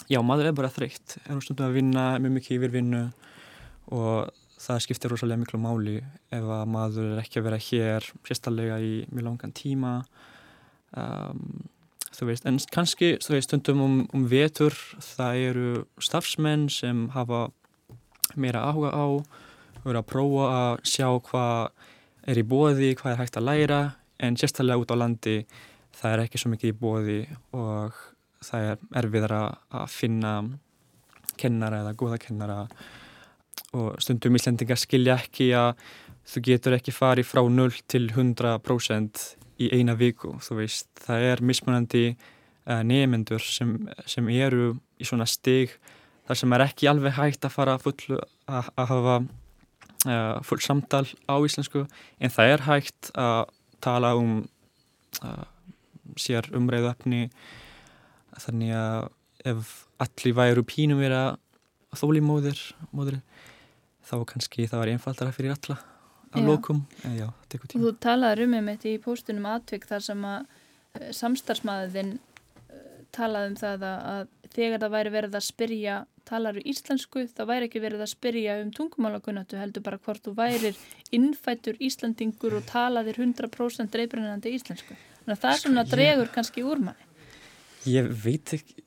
[0.08, 1.18] Já, maður er bara þreytt.
[1.28, 3.02] Er stundum að vinna mjög mikið yfir vinnu
[3.92, 5.98] og það skiptir rosalega miklu máli
[6.34, 9.92] ef að maður er ekki að vera hér sérstaklega í mjög langan tíma.
[10.96, 11.68] Um,
[12.16, 14.74] þú veist, en kannski veist, stundum um, um vetur
[15.10, 15.68] það eru
[16.00, 17.46] starfsmenn sem hafa
[18.34, 19.06] meira áhuga á
[19.84, 21.88] vera að prófa að sjá hvað
[22.28, 23.82] er í bóði, hvað er hægt að læra.
[24.18, 25.42] En sérstaklega út á landi
[26.00, 27.18] það er ekki svo mikið í bóði
[27.54, 28.06] og
[28.44, 30.32] það er erfiðar að finna
[31.38, 32.60] kennara eða góða kennara.
[33.76, 35.74] Og stundum Íslendingar skilja ekki að
[36.28, 39.22] þú getur ekki farið frá 0 til 100%
[39.58, 43.74] í eina viku, þú veist, það er mismunandi uh, nefendur sem,
[44.06, 45.74] sem eru í svona stig
[46.28, 51.04] þar sem er ekki alveg hægt að fara fullu að, að hafa uh, full samtal
[51.26, 54.42] á íslensku en það er hægt að tala um
[55.24, 55.46] uh,
[56.18, 57.24] sér umræðu efni
[58.44, 59.08] þannig að
[59.52, 61.22] ef allir væru pínum vera
[61.96, 62.58] þóli móðir,
[62.92, 63.20] móðir
[64.04, 65.78] þá kannski það var einfaldara fyrir alla
[66.28, 66.46] að Já.
[66.46, 67.84] lokum, en já, það tekur tíma.
[67.84, 72.18] Þú talaður um einmitt í póstunum atvik þar sem að samstarfsmaðurinn
[73.14, 75.96] talaði um það að, þegar það væri verið að spyrja
[76.28, 80.76] talaru íslensku þá væri ekki verið að spyrja um tungumálakunnatu heldur bara hvort þú værir
[81.16, 84.96] innfættur Íslandingur og talaðir 100% dreifbrennandi íslensku.
[85.22, 87.07] Þannig að það er svona Sko, dregur kannski úr manni
[87.86, 88.82] Ég veit ekki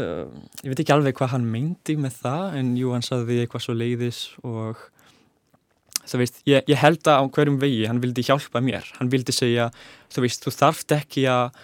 [0.00, 0.30] uh,
[0.62, 3.76] ég veit ekki alveg hvað hann meinti með það en jú, hann saði eitthvað svo
[3.76, 4.80] leiðis og
[6.08, 9.34] þú veist, ég, ég held að á hverjum vegi hann vildi hjálpa mér, hann vildi
[9.34, 9.68] segja
[10.12, 11.60] þú veist, þú þarft ekki að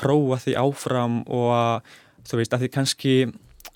[0.00, 1.94] prófa því áfram og að,
[2.28, 3.14] þú veist, að því kannski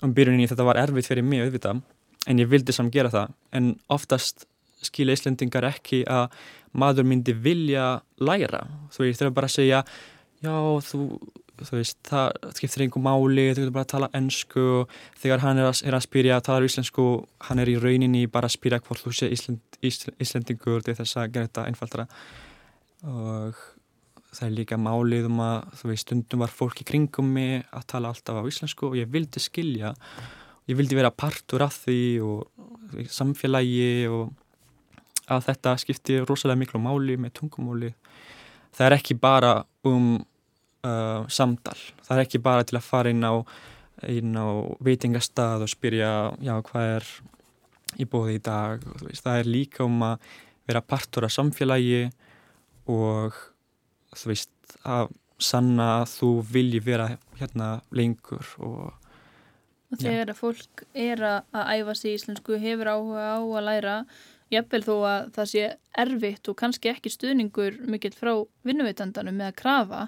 [0.03, 1.81] um byrjuninni þetta var erfitt fyrir mig auðvitað,
[2.27, 3.33] en ég vildi samt gera það.
[3.55, 4.47] En oftast
[4.85, 6.33] skilja Íslendingar ekki að
[6.77, 9.83] maður myndi vilja læra, þú veist, þeir eru bara segja
[10.43, 10.53] já,
[10.85, 11.01] þú,
[11.65, 14.65] þú veist, það skiptir einhver máli, þú getur bara að tala ennsku
[15.21, 17.07] þegar hann er að, er að spyrja að tala íslensku,
[17.47, 21.17] hann er í rauninni bara að spyrja hvort þú sé Íslend, Ísl, Íslendingur til þess
[21.17, 22.07] að gera þetta einfaldara.
[23.07, 23.61] Og
[24.37, 27.87] það er líka málið um að þú veist, stundum var fólk í kringum mig að
[27.93, 29.93] tala alltaf á íslensku og ég vildi skilja.
[30.67, 34.33] Ég vildi vera partur af því og samfélagi og
[35.31, 37.91] að þetta skipti rosalega miklu máli með tungumóli
[38.77, 39.53] það er ekki bara
[39.87, 40.17] um
[40.85, 43.33] uh, samtal, það er ekki bara til að fara inn á,
[44.11, 44.47] inn á
[44.83, 46.11] veitingastað og spyrja
[46.43, 47.09] já, hvað er
[47.97, 48.83] í bóði í dag?
[49.01, 50.29] Veist, það er líka um að
[50.67, 52.09] vera partur af samfélagi
[52.91, 53.37] og
[54.17, 58.95] þú veist að sanna að þú vilji vera hérna lengur og
[59.87, 63.67] og þegar að fólk er að að æfa sig í íslensku, hefur áhuga á að
[63.69, 63.95] læra
[64.51, 65.65] jafnvel þó að það sé
[66.03, 68.33] erfitt og kannski ekki stuðningur mikill frá
[68.67, 70.01] vinnuveitandanum með að krafa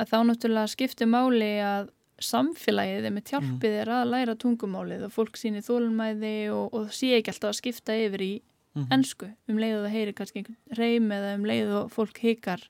[0.00, 5.12] að þá náttúrulega skiptir máli að samfélagið er með tjálpið er að læra tungumálið og
[5.12, 8.34] fólk síni þólumæði og, og sé ekki alltaf að skipta yfir í
[8.76, 8.92] Mhm.
[8.92, 12.60] ennsku um leið og það heyri kannski einhvern reym eða um leið og fólk hikar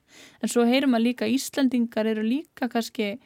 [0.41, 3.17] en svo heyrir maður líka Íslandingar eru líka kannski,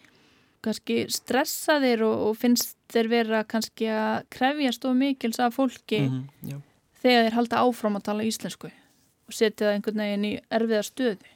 [0.65, 6.07] kannski stressaðir og, og finnst þeir vera kannski að krefjast og mikils af fólki
[6.41, 6.57] já.
[7.03, 11.31] þegar þeir halda áfram að tala íslensku og setja það einhvern veginn í erfiða stöðu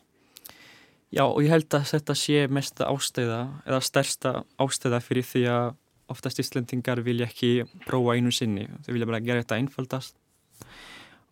[1.14, 5.68] Já, og ég held að þetta sé mesta ástæða eða stærsta ástæða fyrir því að
[6.12, 8.68] oftast Íslendingar vilja ekki prófa einu sinni.
[8.86, 10.18] Þau vilja bara gera þetta einfaldast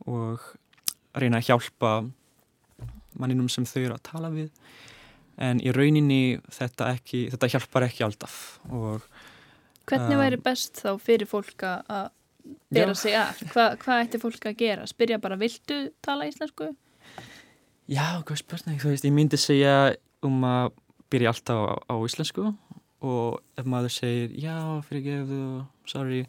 [0.09, 0.41] og
[1.17, 1.91] reyna að hjálpa
[3.19, 4.49] manninum sem þau eru að tala við.
[5.41, 8.41] En í rauninni þetta, ekki, þetta hjálpar ekki alltaf.
[8.69, 9.05] Og,
[9.89, 12.11] Hvernig Um, væri best þá fyrir fólk að
[12.71, 12.99] bera Já.
[13.01, 13.41] sig að?
[13.51, 14.85] Hva, hvað ætti fólk að gera?
[14.87, 16.69] Spyrja bara, viltu tala íslensku?
[17.89, 19.93] Já, hvað spurning, þú veist, ég myndi segja
[20.23, 20.71] um að
[21.13, 22.49] byrja alltaf á, á íslensku
[23.03, 26.23] og ef maður segir já, fyrirgefðu, sorry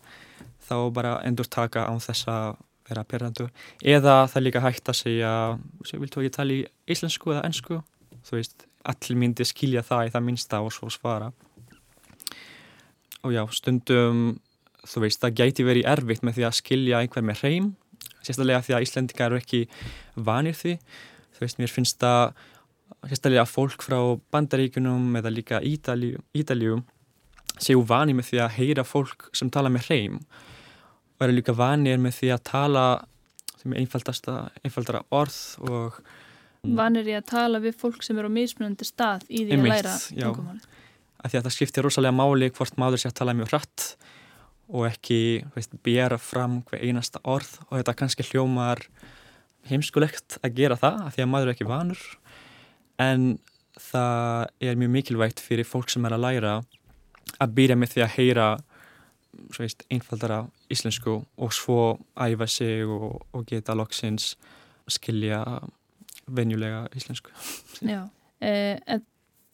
[0.64, 2.56] þá bara endur taka án þess að
[2.88, 5.32] vera perrandur eða það er líka hægt að segja
[5.92, 7.80] viltu ekki tala í íslensku eða ennsku
[8.24, 11.30] þú veist, allir myndi skilja það í það minnsta og svo svara.
[13.24, 14.38] Og já, stundum
[14.84, 17.72] þú veist, það gæti verið erfitt með því að skilja einhver með hreim
[18.24, 19.60] sérstaklega því að Íslendingar eru ekki
[20.28, 20.78] vanir því
[21.34, 22.34] þú veist, mér finnst það
[23.04, 23.98] sérstaklega fólk frá
[24.32, 26.82] bandaríkunum eða líka Ítalíu, Ítalíu
[27.62, 30.20] séu vanið með því að heyra fólk sem tala með hreim
[31.14, 32.84] og eru líka vanið með því að tala
[33.60, 36.04] sem er einfaldara orð og
[36.64, 39.98] Vanir í að tala við fólk sem eru á mismunandi stað í því að læra
[40.08, 40.72] tungumáli
[41.24, 43.84] Því að það skiptir rosalega máli hvort maður sé að tala mjög hratt
[44.68, 45.18] og ekki
[45.54, 48.82] veist, bera fram hver einasta orð og þetta kannski hljómar
[49.68, 52.04] heimskulegt að gera það að því að maður er ekki vanur.
[53.02, 53.26] En
[53.80, 56.54] það er mjög mikilvægt fyrir fólk sem er að læra
[57.42, 58.48] að byrja með því að heyra
[59.56, 61.80] veist, einfaldara íslensku og svo
[62.14, 64.34] æfa sig og, og geta loksins
[64.90, 65.42] skilja
[66.26, 67.32] venjulega íslensku.
[67.92, 68.06] Já,
[68.44, 69.02] eh, en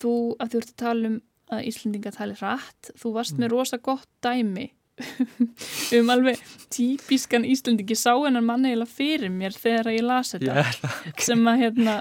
[0.03, 1.19] þú að þú ert að tala um
[1.51, 3.43] að Íslendinga tali rætt, þú varst mm.
[3.43, 4.69] með rosa gott dæmi
[5.99, 10.77] um alveg típiskan Íslendingi sá hennar manni eða fyrir mér þegar ég lasi þetta yeah,
[11.07, 11.25] okay.
[11.31, 11.97] sem að hérna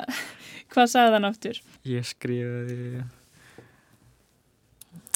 [0.70, 1.60] Hvað sagði það náttur?
[1.90, 2.76] Ég skrifaði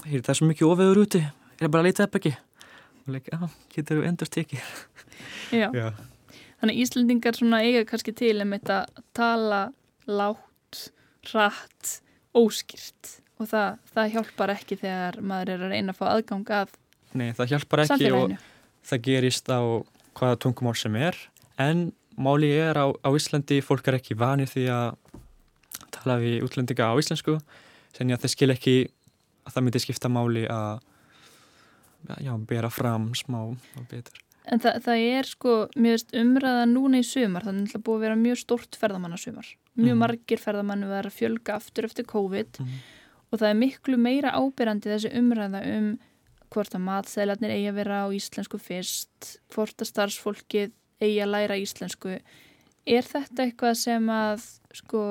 [0.04, 2.34] Hér, það er svo mikið ofeður úti Ég er bara að leita upp ekki
[3.04, 3.40] og leik, já,
[3.76, 4.62] getur þú endur tekið
[5.52, 5.68] já.
[5.76, 5.88] já
[6.62, 8.78] Þannig Íslandingar svona eiga kannski til um þetta
[9.16, 9.66] tala
[10.08, 10.80] látt
[11.34, 11.98] rætt,
[12.36, 16.72] óskýrt og það, það hjálpar ekki þegar maður er að reyna að fá aðgang af
[17.14, 18.34] Nei, það hjálpar ekki og
[18.84, 19.62] það gerist á
[20.18, 21.18] hvaða tungumál sem er
[21.62, 24.90] en máli er á, á Íslandi fólk er ekki vanið því að
[25.94, 28.76] tala við útlendinga á íslensku ég að þeir skil ekki
[29.44, 30.82] að það myndi skipta máli að
[32.24, 34.20] já, bera fram smá og betur.
[34.44, 38.04] En það, það er sko mjög umræða núna í sumar, það er náttúrulega búið að
[38.04, 39.52] vera mjög stort ferðamannasumar.
[39.80, 40.02] Mjög mm.
[40.04, 42.74] margir ferðamannu verður að fjölga aftur eftir COVID mm.
[43.30, 45.88] og það er miklu meira ábyrjandi þessi umræða um
[46.54, 51.60] hvort að matsælarnir eigi að vera á íslensku fyrst, hvort að starfsfólkið eigi að læra
[51.60, 52.18] íslensku.
[52.84, 55.04] Er þetta eitthvað sem að sko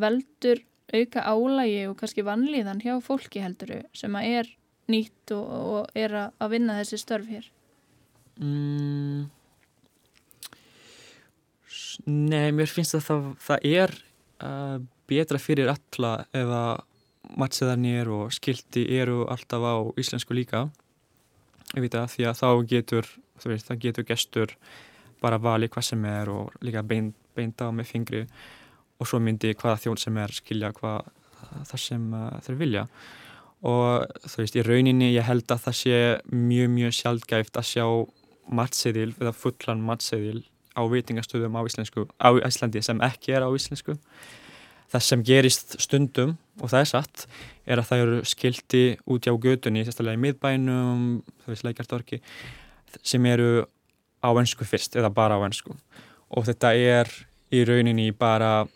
[0.00, 4.54] veldur auka álægi og kannski vannlíðan hjá fólki helduru sem að er
[4.90, 7.46] nýtt og, og er að vinna þessi störf hér?
[8.40, 9.28] Mm.
[12.08, 13.92] Nei, mér finnst að það, það er
[14.46, 14.78] uh,
[15.10, 16.86] betra fyrir alla ef að
[17.38, 20.68] matseðarnir og skildi eru alltaf á íslensku líka.
[21.76, 23.10] Að því að þá getur
[23.44, 24.54] veist, það getur gestur
[25.20, 28.22] bara vali hvað sem er og líka beint, beint á með fingri
[29.00, 31.08] og svo myndi hvaða þjón sem er skilja hvað
[31.68, 32.86] það sem uh, þeir vilja.
[33.60, 35.98] Og þú veist, í rauninni ég held að það sé
[36.32, 37.86] mjög, mjög sjálfgæft að sjá
[38.50, 40.42] matseðil eða fullan matseðil
[40.74, 43.96] á veitingastöðum á á Íslandi sem ekki er á Íslensku
[44.90, 47.26] það sem gerist stundum og það er satt
[47.70, 51.04] er að það eru skildi út á gödunni, sérstaklega í miðbænum
[51.44, 52.20] þú veist, leikjartorki
[53.06, 53.66] sem eru
[54.20, 55.76] á ennsku fyrst eða bara á ennsku
[56.30, 57.10] og þetta er
[57.50, 58.66] í rauninni bara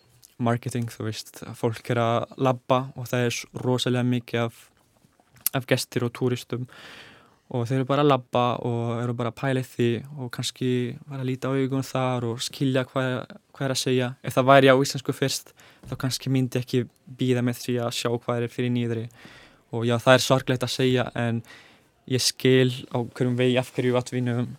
[0.43, 4.63] marketing, þú veist, fólk er að labba og það er rosalega mikið af,
[5.55, 6.67] af gestir og túristum
[7.55, 9.89] og þeir eru bara að labba og eru bara að pæla því
[10.19, 10.71] og kannski
[11.07, 13.13] vera að líta á augun þar og skilja hvað,
[13.55, 14.09] hvað er að segja.
[14.27, 15.53] Ef það væri á íslensku fyrst
[15.87, 16.83] þá kannski myndi ekki
[17.21, 19.05] býða með því að sjá hvað er fyrir nýðri.
[19.75, 21.41] Og já það er sorglegt að segja en
[22.11, 24.51] ég skil á hverjum vegi af hverju atvinnum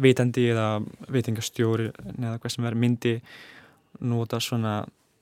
[0.00, 0.68] vitandi eða
[1.12, 3.14] veitingastjóri eða hvað sem er myndi
[4.00, 4.78] nota svona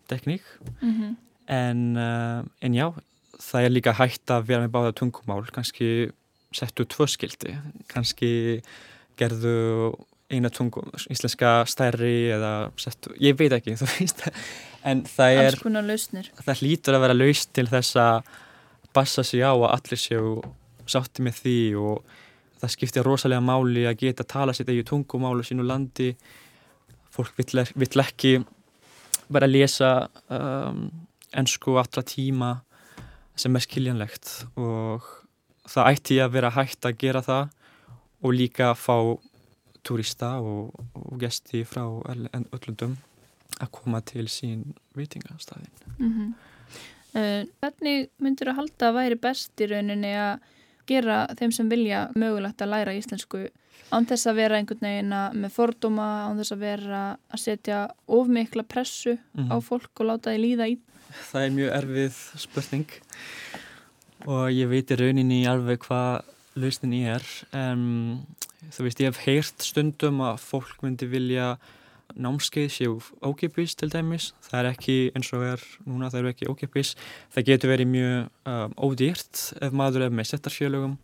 [0.06, 0.44] tekník.
[0.80, 1.16] Mm -hmm.
[1.48, 2.92] en, uh, en já
[3.40, 5.44] það er líka hægt að vera með báða tungumál.
[5.52, 6.12] Kannski
[6.56, 7.56] settu tvö skildi
[7.92, 8.30] kannski
[9.16, 9.56] gerðu
[10.32, 14.24] eina tungum, íslenska stærri eða settu, ég veit ekki þú veist,
[14.82, 18.32] en það er það hlýtur að vera laust til þess að
[18.96, 20.32] bassa sig á að allir séu
[20.90, 22.16] sátti með því og
[22.60, 26.12] það skiptir rosalega máli að geta tala sér eigi tungumál og sínu landi.
[27.12, 28.38] Fólk vill, vill ekki
[29.32, 29.90] bara að lesa
[30.32, 30.86] um,
[31.36, 32.52] ennsku allra tíma
[33.36, 35.04] sem er skiljanlegt og
[35.66, 37.48] það ætti að vera hægt að gera það
[38.22, 38.96] og líka að fá
[39.86, 42.96] turista og, og gesti frá öllundum
[43.62, 45.70] að koma til sín veitingastæðin.
[45.98, 46.32] Mm -hmm.
[47.14, 50.40] uh, hvernig myndur að halda að væri best í rauninni að
[50.86, 53.48] gera þeim sem vilja mögulegt að læra íslensku
[53.90, 58.62] án þess að vera einhvern veginn með fordóma, án þess að vera að setja ofmikla
[58.62, 59.52] pressu mm -hmm.
[59.54, 60.78] á fólk og láta því líða í?
[61.30, 62.88] Það er mjög erfið spurning
[64.26, 66.26] og ég veit í rauninni alveg hvað
[66.58, 67.24] lausnin er.
[67.54, 68.26] En
[68.74, 71.54] þú veist ég hef heyrt stundum að fólk myndi vilja
[72.16, 74.30] námskeið séu ókipis til dæmis.
[74.46, 76.94] Það er ekki eins og er núna það eru ekki ókipis
[77.34, 80.96] það getur verið mjög um, ódýrt ef maður er með settarfjölugum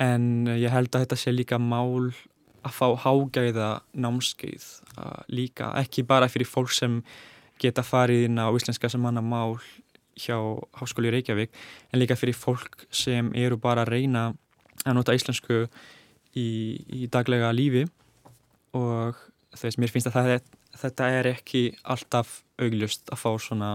[0.00, 0.24] en
[0.56, 2.12] ég held að þetta sé líka mál
[2.60, 4.64] að fá hágæða námskeið
[4.96, 5.72] uh, líka.
[5.80, 7.00] Ekki bara fyrir fólk sem
[7.60, 9.58] geta farið inn á íslenska sem manna mál
[10.18, 10.36] hjá
[10.80, 11.54] Háskóli Reykjavík
[11.92, 14.30] en líka fyrir fólk sem eru bara að reyna
[14.84, 15.66] að nota íslensku
[16.36, 16.48] í,
[16.86, 17.86] í daglega lífi
[18.76, 19.18] og
[19.56, 20.50] þess mér finnst að það,
[20.82, 23.70] þetta er ekki alltaf auglust að fá svona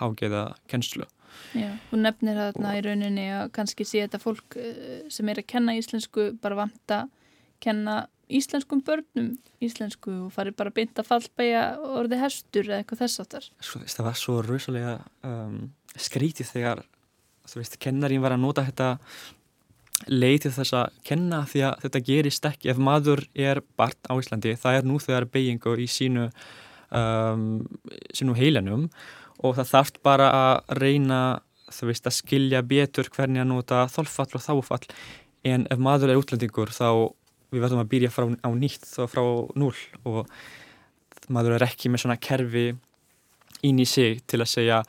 [0.00, 1.06] hágeða kennslu.
[1.54, 5.48] Já, hún nefnir þarna í rauninni að kannski sé þetta fólk eh, sem er að
[5.50, 7.10] kenna íslensku bara vant að
[7.62, 11.62] kenna íslenskum börnum íslensku og fari bara beint að fallbæja
[12.00, 13.48] orði hestur eða eitthvað þess aftar.
[13.60, 15.56] Svo, það var svo rausalega um,
[15.96, 16.84] skrítið þegar
[17.48, 18.90] þú veist, kennarín var að nota þetta
[20.10, 24.54] leitið þess að kenna því að þetta gerist ekki ef maður er barn á Íslandi
[24.60, 26.28] það er nú þegar beigingu í sínu
[26.90, 27.44] um,
[28.12, 28.88] sínu heilanum
[29.44, 31.20] og það þarf bara að reyna
[31.72, 34.88] þú veist að skilja betur hvernig að nota þolfall og þáfall
[35.46, 36.88] en ef maður er útlendingur þá
[37.54, 39.22] við verðum að byrja frá, á nýtt þá frá
[39.58, 39.74] núl
[40.04, 40.28] og
[41.32, 42.68] maður er ekki með svona kerfi
[43.64, 44.82] ín í sig til að segja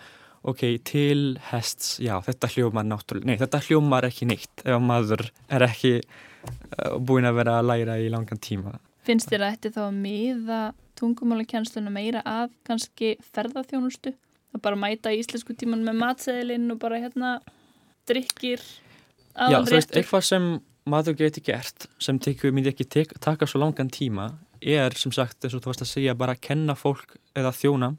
[0.46, 5.66] ok, til hests, já, þetta hljómar náttúrulega, nei, þetta hljómar ekki neitt ef maður er
[5.66, 8.76] ekki uh, búin að vera að læra í langan tíma.
[9.06, 10.60] Finnst þér að þetta þá að miða
[11.00, 14.14] tungumálakennsluna meira að kannski ferðarþjónustu?
[14.54, 17.36] Það bara mæta í íslensku tíman með matseðilinn og bara hérna
[18.10, 18.62] drikkir?
[19.36, 20.50] Já, þú veist, eitthvað sem
[20.90, 24.30] maður geti gert, sem teku, myndi ekki tek, taka svo langan tíma,
[24.62, 27.92] er sem sagt, eins og þú varst að segja, bara að kenna fólk eða þjóna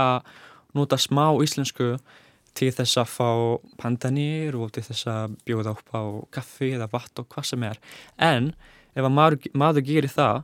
[0.00, 0.30] að
[0.78, 1.96] nota smá íslensku
[2.56, 3.28] til þess að fá
[3.80, 6.02] pandanir og til þess að bjóða upp á
[6.38, 7.78] kaffi eða vatn og hvað sem er.
[8.18, 8.52] En
[8.94, 10.42] ef að maður, maður gerir það,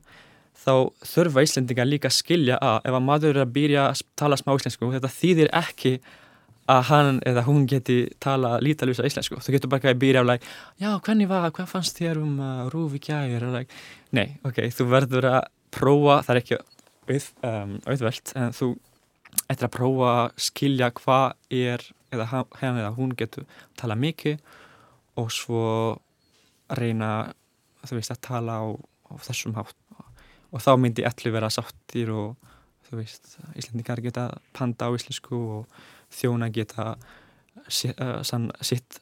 [0.57, 0.75] þá
[1.07, 4.55] þurfa Íslendinga líka að skilja að ef að maður er að byrja að tala smá
[4.57, 5.93] íslensku, þetta þýðir ekki
[6.71, 9.39] að hann eða hún geti tala lítalvísa íslensku.
[9.43, 12.41] Þú getur bara ekki að byrja á like, já, hvernig var, hvað fannst þér um
[12.43, 13.47] uh, rúfi gæðir?
[13.53, 13.83] Like,
[14.17, 15.41] nei, ok, þú verður að
[15.77, 16.59] prófa, það er ekki
[17.07, 18.71] auð, um, auðvelt, en þú
[19.47, 23.47] eftir að prófa að skilja hvað er eða hann eða hún getur
[23.79, 24.41] tala mikið
[25.21, 25.65] og svo
[26.77, 27.33] reyna
[27.87, 28.67] þú veist að tala á,
[29.11, 29.77] á þessum hátt
[30.55, 32.37] og þá myndi allir vera sáttir og
[32.89, 35.81] þú veist Íslandikar geta panda á íslensku og
[36.13, 39.01] þjóna geta uh, sann, sitt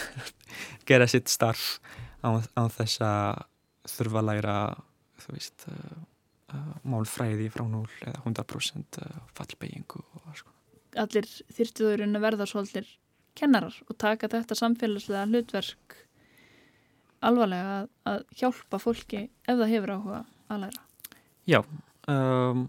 [0.88, 1.78] gera sitt starf
[2.24, 3.44] á, á þess að
[3.90, 4.56] þurfa að læra
[5.20, 5.98] þú veist uh,
[6.54, 10.52] uh, málfræði frá 0 eða 100% uh, fallbeggingu og sko.
[10.98, 12.88] Allir þyrtiðurinn að verða svolítir
[13.38, 15.98] kennarar og taka þetta samfélagslega hlutverk
[17.24, 20.84] alvarlega að, að hjálpa fólki ef það hefur áhuga að læra.
[21.48, 21.60] Já,
[22.10, 22.64] um,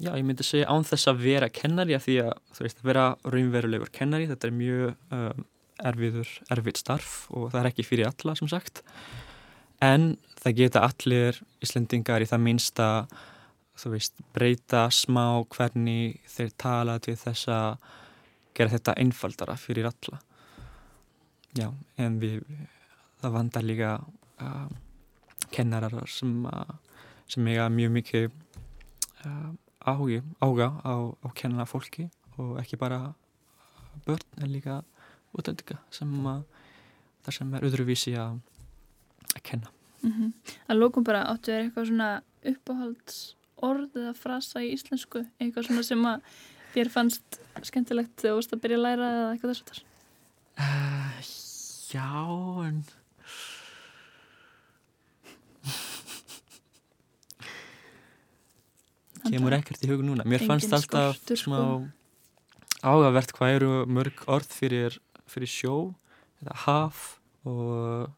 [0.00, 2.90] já, ég myndi segja án þess að vera kennari að því að þú veist að
[2.90, 5.48] vera raunverulegur kennari, þetta er mjög um,
[5.90, 8.82] erfiður, erfið starf og það er ekki fyrir alla sem sagt.
[9.80, 12.88] En það geta allir Íslendingar í það minnsta
[13.80, 17.88] þú veist, breyta smá hvernig þeir tala til þess að
[18.56, 20.20] gera þetta einfaldara fyrir alla.
[21.56, 22.44] Já, en við
[23.20, 23.94] það vandar líka
[24.42, 24.68] uh,
[25.54, 26.76] kennarar sem, uh,
[27.30, 28.28] sem eiga mjög mikið
[29.24, 29.50] uh,
[29.86, 33.14] áhuga, áhuga á, á kenna fólki og ekki bara
[34.06, 34.82] börn en líka
[35.36, 36.10] útlendinga sem
[37.24, 38.40] það sem er öðruvísi að
[39.30, 39.68] að kenna.
[40.02, 40.32] Mm -hmm.
[40.68, 45.26] að lókum bara áttu er eitthvað svona uppáhalds orð eða frasa í íslensku?
[45.38, 46.22] Eitthvað svona sem að
[46.74, 49.82] þér fannst skemmtilegt þegar þú varst að byrja að læra eða eitthvað þess að þar
[50.58, 51.20] uh,
[51.90, 52.10] Já
[52.68, 52.84] en
[59.26, 60.26] kemur ekkert í hug núna.
[60.28, 61.88] Mér fannst alltaf skortur, smá sko.
[62.80, 64.98] ágavert hvað eru mörg orð fyrir,
[65.30, 65.76] fyrir sjó
[66.42, 67.04] eða haf
[67.48, 68.08] og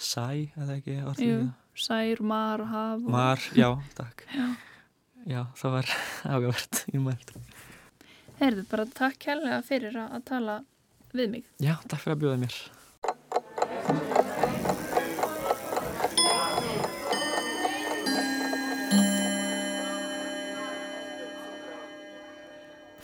[0.00, 1.40] Sæ, eða ekki Jú,
[1.76, 3.10] Sær, Mar Haf og...
[3.12, 4.24] Mar, já, takk.
[4.32, 4.46] Já,
[5.28, 5.94] já það var
[6.34, 7.34] ágæðvert í mælt
[8.40, 10.60] Herðu, bara takk kærlega fyrir að tala
[11.12, 11.48] við mig.
[11.60, 12.60] Já, takk fyrir að bjóða mér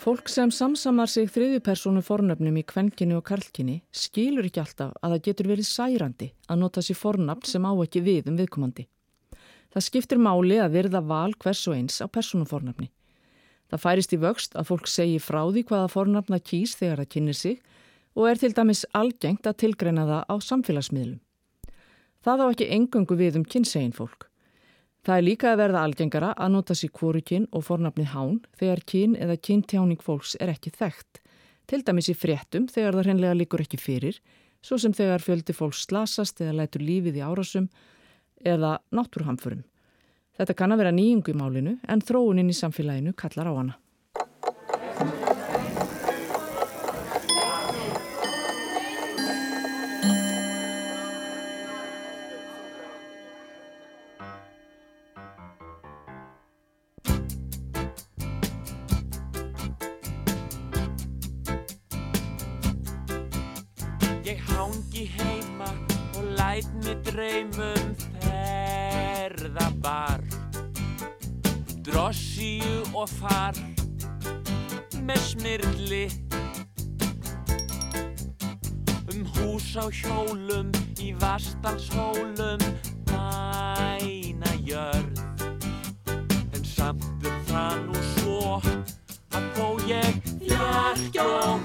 [0.07, 5.23] Fólk sem samsamar sig þriðjupersonu fornöfnum í kvenkinu og karlkini skilur ekki alltaf að það
[5.25, 8.85] getur verið særandi að nota sér fornöfn sem á ekki við um viðkomandi.
[9.75, 12.87] Það skiptir máli að verða val hvers og eins á personufornöfni.
[13.67, 17.39] Það færist í vöxt að fólk segi frá því hvaða fornöfna kýs þegar það kynir
[17.41, 17.59] sig
[18.15, 21.19] og er til dæmis algengt að tilgreina það á samfélagsmiðlum.
[22.23, 24.26] Það á ekki engungu við um kynsegin fólk.
[25.07, 29.13] Það er líka að verða algengara að nota sér kvorukinn og fornafnið hán þegar kyn
[29.15, 31.21] eða kyntjáning fólks er ekki þekkt.
[31.63, 34.17] Til dæmis í fréttum þegar það hreinlega líkur ekki fyrir,
[34.59, 37.69] svo sem þegar fjöldi fólks slasast eða lætur lífið í árásum
[38.43, 39.63] eða náttúrhamfurum.
[40.35, 43.79] Þetta kann að vera nýjungu í málinu en þróunin í samfélaginu kallar á hana.
[73.07, 73.55] Og far
[75.07, 76.03] með smirli
[79.13, 82.61] Um hús á hjólum í vastalshólum
[83.11, 85.23] mæna jörð.
[86.53, 88.41] En samt er það nú svo
[89.31, 91.56] að þó ég fjarkjó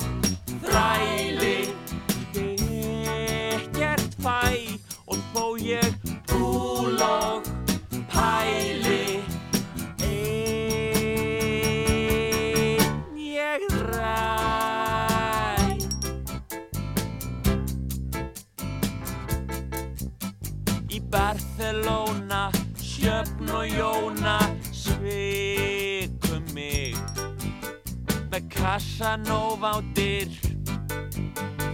[28.72, 30.32] Casanova á dyr.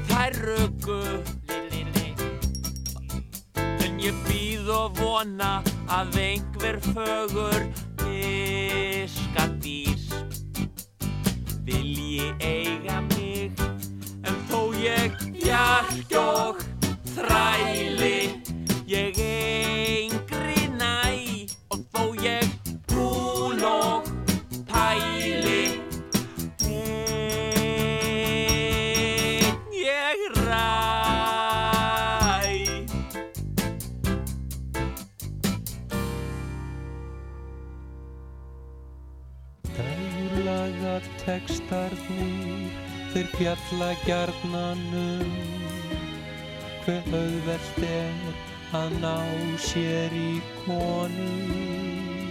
[0.09, 1.23] Þær röku
[3.87, 5.63] en ég býð og vona
[5.95, 7.63] að einhver fögur
[8.03, 10.11] fiskadís
[11.63, 13.55] vilji eiga mig
[14.27, 16.67] en þó ég jarkjók
[17.15, 18.43] þræli.
[18.91, 19.98] Ég engri
[41.69, 42.71] textarnir
[43.13, 45.33] þeir fjalla gjarnanum.
[46.85, 48.37] Hver auðvelt er
[48.77, 49.17] að ná
[49.61, 52.25] sér í konum.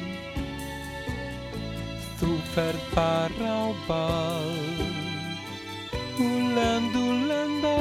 [2.17, 5.05] Þú ferð bara á ball.
[6.17, 7.75] Úlend, úlenda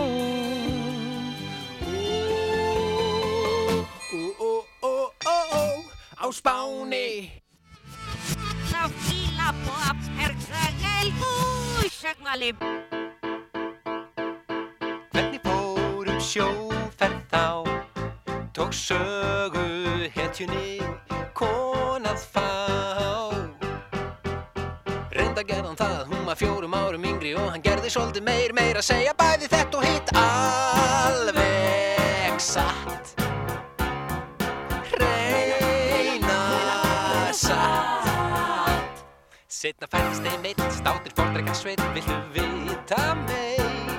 [4.12, 4.52] Ó, ó,
[4.84, 4.92] ó,
[5.24, 5.64] ó, ó,
[6.20, 7.45] á Spáni
[12.36, 12.54] húsögnali
[15.12, 17.64] Hvernig fórum sjóferð þá?
[18.52, 20.80] Tók sögu hetjunni
[21.32, 22.48] konað fá.
[25.10, 28.88] Reynda gerðan það, hún var fjórum árum yngri og hann gerði svolítið meir, meir að
[28.92, 30.12] segja bæði þetta og hitt.
[31.06, 31.20] Alveg
[32.40, 33.25] satt
[39.56, 43.94] Setna færðist þeim eitt, státir fordreika sveit, viltu vita meir?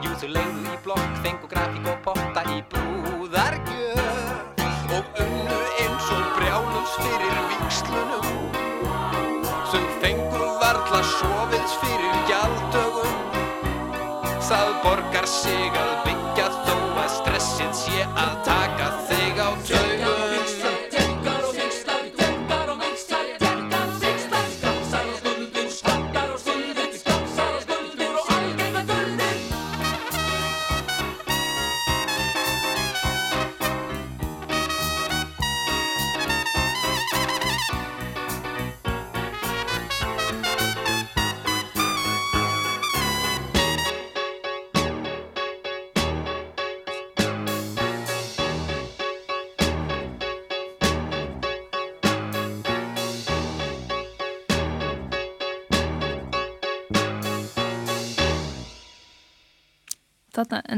[0.00, 4.62] Jú, þú leiðu í blokk, fengu grafík og potta í brúðargjöf
[4.96, 8.24] og unnu eins og brjálums fyrir vikslunum
[9.74, 13.14] sem fengu varla sofiðs fyrir gjaldögum
[14.48, 16.11] Það borgar sig að byggja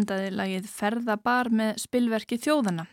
[0.05, 2.85] endaði lagið Ferðabar með spilverki þjóðana.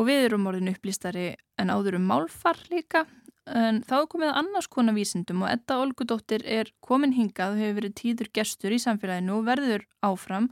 [0.00, 1.26] Og við erum orðin upplýstari
[1.60, 3.04] en áður um málfar líka.
[3.52, 7.78] En þá er komið annars konar vísindum og Edda Olgudóttir er komin hingað og hefur
[7.80, 10.48] verið tíður gestur í samfélaginu og verður áfram.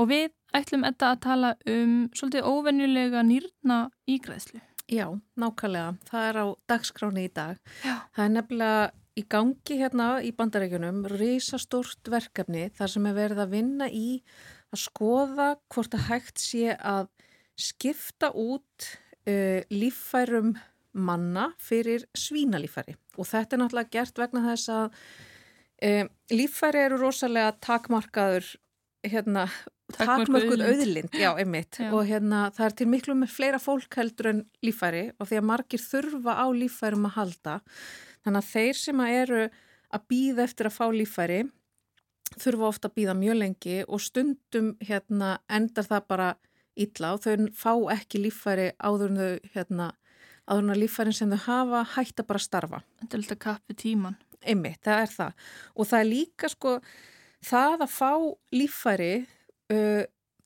[0.00, 3.78] Og við ætlum Edda að tala um svolítið óvenjulega nýrna
[4.10, 4.62] ígræðslu.
[4.90, 5.06] Já,
[5.40, 5.94] nákvæmlega.
[6.10, 7.60] Það er á dagskráni í dag.
[7.84, 7.94] Já.
[8.16, 13.54] Það er nefnilega í gangi hérna í bandarækjunum risastórt verkefni þar sem er verið að
[13.54, 14.08] vinna í
[14.74, 17.08] að skoða hvort að hægt sé að
[17.60, 18.88] skipta út
[19.28, 20.54] uh, líffærum
[20.94, 22.96] manna fyrir svínalíffæri.
[23.18, 24.98] Og þetta er náttúrulega gert vegna þess að
[25.88, 28.50] um, líffæri eru rosalega takmarkaður
[29.04, 29.48] hérna,
[29.94, 31.12] takmörkuð auðlind.
[31.12, 31.90] já, einmitt, Já.
[31.92, 35.48] og hérna það er til miklu með fleira fólk heldur en líffæri og því að
[35.50, 37.58] margir þurfa á líffærum að halda.
[38.24, 39.42] Þannig að þeir sem að eru
[39.94, 41.42] að býða eftir að fá líffæri
[42.40, 46.30] þurfa ofta að býða mjög lengi og stundum hérna endar það bara
[46.74, 49.90] illa og þau fá ekki líffæri áður en þau hérna
[50.44, 52.80] áður en að líffærin sem þau hafa hætta bara að starfa.
[53.00, 54.16] Þetta er alltaf kappi tíman.
[54.44, 55.44] Einmitt, það er það.
[55.74, 56.74] Og það er líka sko
[57.44, 58.10] það að fá
[58.52, 59.12] líffæri
[59.72, 60.02] uh,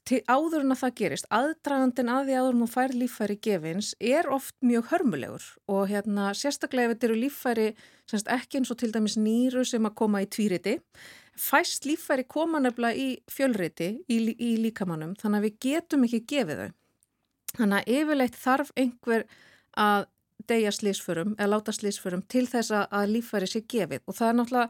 [0.09, 3.91] til áður en að það gerist, aðdragandin að því áður en þú fær líffæri gefins
[4.01, 7.67] er oft mjög hörmulegur og hérna sérstaklega ef þetta eru líffæri
[8.09, 10.79] semst ekki eins og til dæmis nýru sem að koma í tvíriti,
[11.39, 16.63] fæst líffæri koma nefnilega í fjölriti í, í líkamannum þannig að við getum ekki gefið
[16.63, 16.71] þau.
[17.59, 19.27] Þannig að yfirleitt þarf einhver
[19.79, 20.07] að
[20.49, 24.03] deyja slísförum eða láta slísförum til þess að, líffæri sé gefið.
[24.07, 24.69] Og það er náttúrulega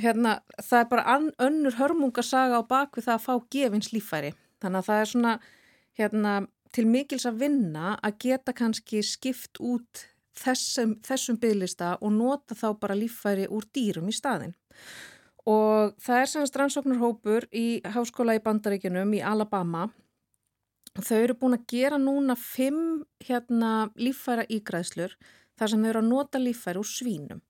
[0.00, 4.88] hérna, það er bara önnur hörmungasaga á bakvið það að fá gefins líffæri þannig að
[4.88, 5.34] það er svona
[6.00, 6.32] hérna,
[6.74, 10.06] til mikils að vinna að geta kannski skipt út
[10.38, 14.56] þessum, þessum bygglista og nota þá bara líffæri úr dýrum í staðin
[15.50, 19.88] og það er semast rannsóknarhópur í háskóla í Bandaríkinum í Alabama
[20.94, 25.16] Þau eru búin að gera núna fimm hérna, líffæra ígræðslur
[25.58, 27.40] þar sem þau eru að nota líffæri úr svínum.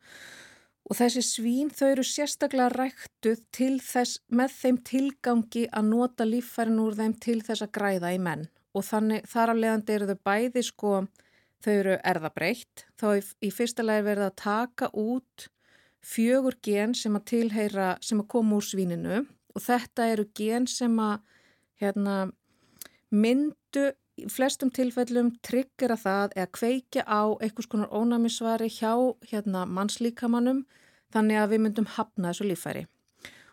[0.89, 3.43] Og þessi svín þau eru sérstaklega ræktuð
[3.85, 8.49] þess, með þeim tilgangi að nota líffærin úr þeim til þess að græða í menn.
[8.73, 10.95] Og þannig þar af leiðandi eru þau bæði sko,
[11.65, 12.87] þau eru erðabreitt.
[12.97, 15.49] Þá í, í fyrsta lagi verið að taka út
[16.05, 19.25] fjögur gen sem að tilheyra, sem að koma úr svíninu
[19.55, 21.21] og þetta eru gen sem að
[21.81, 22.17] hérna
[23.15, 23.91] myndu
[24.21, 28.93] í flestum tilfellum tryggjara það eða kveikja á einhvers konar ónæmisvari hjá
[29.31, 30.65] hérna, mannslíkamannum
[31.15, 32.85] þannig að við myndum hafna þessu lífæri.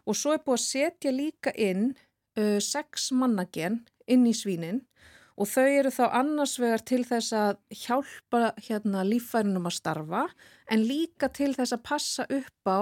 [0.06, 1.92] Og svo er búið að setja líka inn
[2.38, 4.84] uh, sex mannagen inn í svínin
[5.42, 10.26] og þau eru þá annars vegar til þess að hjálpa hérna, lífærinum að starfa
[10.72, 12.80] en líka til þess að passa upp á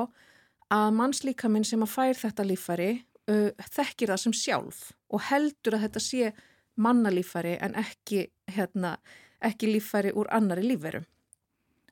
[0.75, 2.89] að mannslíkaminn sem að fær þetta lífæri
[3.31, 6.33] uh, þekkir það sem sjálf og heldur að þetta sé
[6.79, 8.97] mannalífæri en ekki, hérna,
[9.43, 11.01] ekki lífæri úr annari lífveru.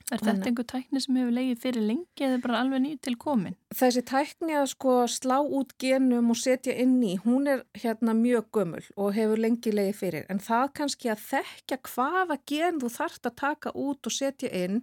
[0.07, 3.57] Er þetta einhver tækni sem hefur legið fyrir lengi eða bara alveg nýtt til komin?
[3.75, 8.47] Þessi tækni að sko slá út genum og setja inn í, hún er hérna mjög
[8.55, 10.27] gömul og hefur lengi legið fyrir.
[10.31, 14.79] En það kannski að þekka hvaða gen þú þarft að taka út og setja inn,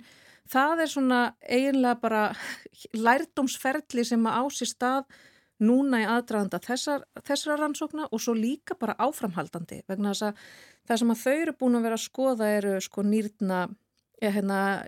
[0.52, 2.24] það er svona eiginlega bara
[3.06, 5.08] lærdómsferðli sem að ási stað
[5.64, 10.44] núna í aðdraðanda þessar, þessara rannsókna og svo líka bara áframhaldandi vegna þess að
[10.88, 13.60] það sem að þau eru búin að vera að skoða eru sko nýrna,
[14.22, 14.84] hérna,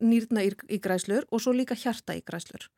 [0.00, 2.68] nýrna í, í græslur og svo líka hjarta í græslur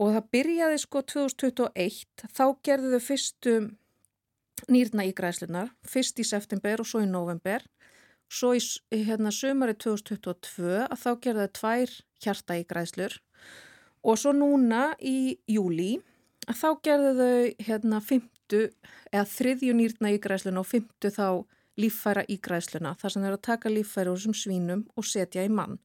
[0.00, 3.54] og það byrjaði sko 2021 þá gerðu þau fyrstu
[4.70, 7.64] nýrna í græslunar fyrst í september og svo í november
[8.30, 8.62] svo í
[8.92, 13.18] hérna, sömari 2022 að þá gerðu þau tvær hjarta í græslur
[14.06, 15.98] og svo núna í júli
[16.48, 18.62] að þá gerðu þau hérna fymtu
[19.10, 21.26] eða þriðju nýrna ígræsluna og fymtu þá
[21.78, 25.52] líffæra ígræsluna þar sem þau eru að taka líffæra úr þessum svínum og setja í
[25.52, 25.78] mann.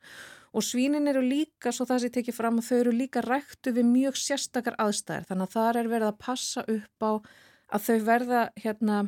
[0.55, 3.89] Og svínin eru líka, svo það sem ég tekið fram, þau eru líka ræktu við
[3.89, 7.11] mjög sérstakar aðstæðir þannig að þar er verið að passa upp á
[7.75, 9.01] að þau verða hérna,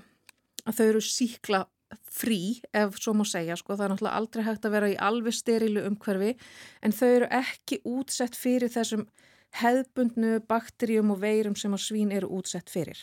[0.67, 1.63] að þau eru síkla
[2.11, 5.35] frí, ef svo má segja, sko, það er náttúrulega aldrei hægt að vera í alveg
[5.35, 6.33] sterilu umhverfi
[6.83, 9.05] en þau eru ekki útsett fyrir þessum
[9.55, 12.99] hefðbundnu bakterjum og veirum sem að svín eru útsett fyrir.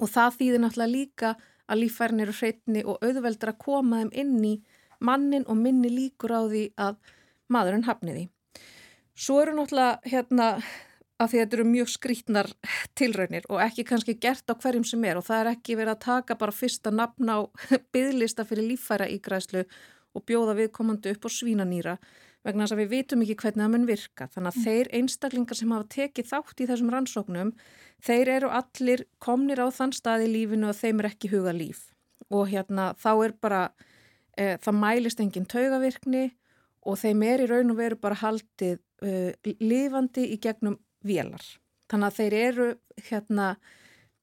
[0.00, 1.34] Og það þýðir náttúrulega líka
[1.70, 4.54] að líffærin eru hreitni og auðveldur að koma þeim inn í
[5.00, 7.00] mannin og minni líkur á því að
[7.50, 8.28] maðurinn hafniði.
[9.14, 10.48] Svo eru náttúrulega hérna
[11.20, 12.48] að því þetta eru mjög skrítnar
[12.96, 16.04] tilraunir og ekki kannski gert á hverjum sem er og það er ekki verið að
[16.06, 17.38] taka bara fyrsta nafn á
[17.92, 19.66] byggðlista fyrir líffæra ígræslu
[20.16, 21.96] og bjóða viðkomandi upp á svínanýra
[22.46, 24.26] vegna þess að við vitum ekki hvernig það mun virka.
[24.32, 24.66] Þannig að mm.
[24.66, 27.54] þeir einstaklingar sem hafa tekið þátt í þessum rannsóknum,
[28.06, 31.88] þeir eru allir komnir á þann stað í lífinu og þeim er ekki huga líf.
[32.30, 33.62] Og hérna þá er bara,
[34.36, 36.30] e, það mælist engin taugavirkni
[36.88, 41.44] og þeim er í raun og veru bara haldið e, lifandi í gegnum vélar.
[41.90, 42.70] Þannig að þeir eru
[43.10, 43.52] hérna,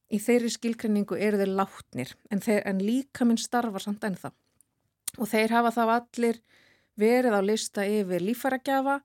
[0.07, 4.31] í þeirri skilkrenningu eru þeir látnir en, þeir, en líka minn starfar samt ennþá.
[5.17, 6.39] Og þeir hafa þá allir
[6.99, 8.99] verið á lista yfir lífæragjafa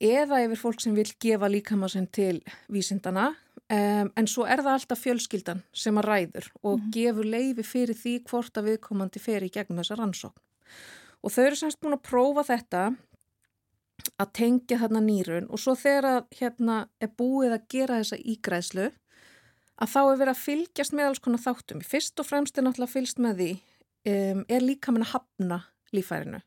[0.00, 2.40] eða yfir fólk sem vil gefa líkama sinn til
[2.72, 3.30] vísindana
[3.70, 8.14] um, en svo er það alltaf fjölskyldan sem að ræður og gefur leifi fyrir því
[8.30, 10.42] hvort að viðkomandi fer í gegnum þessa rannsókn.
[11.20, 12.84] Og þau eru semst búin að prófa þetta
[14.20, 18.86] að tengja þarna nýrun og svo þegar að hérna er búið að gera þessa ígræðslu
[19.80, 21.84] að þá er verið að fylgjast með alls konar þáttum.
[21.84, 23.50] Fyrst og fremst er náttúrulega fylgst með því
[24.12, 25.60] um, er líka með að hafna
[25.92, 26.40] lífærinu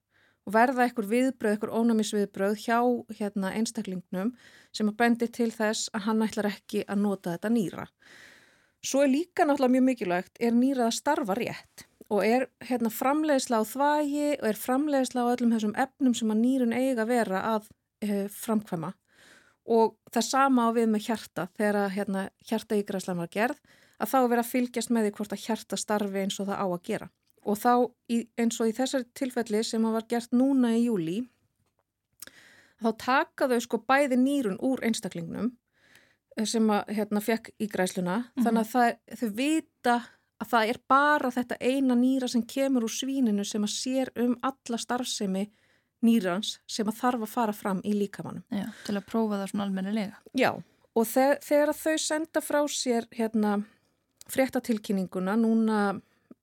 [0.44, 2.80] og verða einhver viðbröð, einhver ónæmisviðbröð hjá
[3.18, 4.34] hérna, einstaklingnum
[4.76, 7.86] sem að bendi til þess að hann ætlar ekki að nota þetta nýra.
[8.84, 11.86] Svo er líka náttúrulega mjög mikilvægt er nýrað að starfa rétt?
[12.12, 16.41] Og er hérna, framleiðsla á þvægi og er framleiðsla á öllum þessum efnum sem að
[16.44, 17.72] nýrun eiga að vera að
[18.04, 18.91] e, framkvæma?
[19.72, 21.48] Og það sama á við með hjarta.
[21.56, 23.64] Þegar hérna, hjarta ígræslan var gerð
[24.04, 26.68] að þá vera að fylgjast með því hvort að hjarta starfi eins og það á
[26.68, 27.08] að gera
[27.46, 27.74] og þá
[28.10, 31.20] í, eins og í þessari tilfelli sem var gert núna í júli
[32.84, 35.52] þá taka þau sko bæði nýrun úr einstaklingnum
[36.38, 38.44] eh, sem að hérna fekk í græsluna mm -hmm.
[38.44, 39.96] þannig að það, þau vita
[40.44, 44.36] að það er bara þetta eina nýra sem kemur úr svíninu sem að sér um
[44.41, 45.48] alla starfsemi
[46.04, 48.44] nýrans sem að þarf að fara fram í líkamannum.
[48.52, 50.20] Já, til að prófa það svona almennilega.
[50.36, 50.52] Já,
[50.94, 53.54] og þe þegar þau senda frá sér hérna
[54.34, 55.80] fréttatilkynninguna núna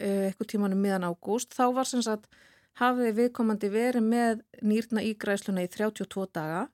[0.01, 2.29] eitthvað tímanum miðan ágúst, þá var sem sagt
[2.81, 6.69] hafið viðkomandi verið með nýrna ígræsluna í 32 daga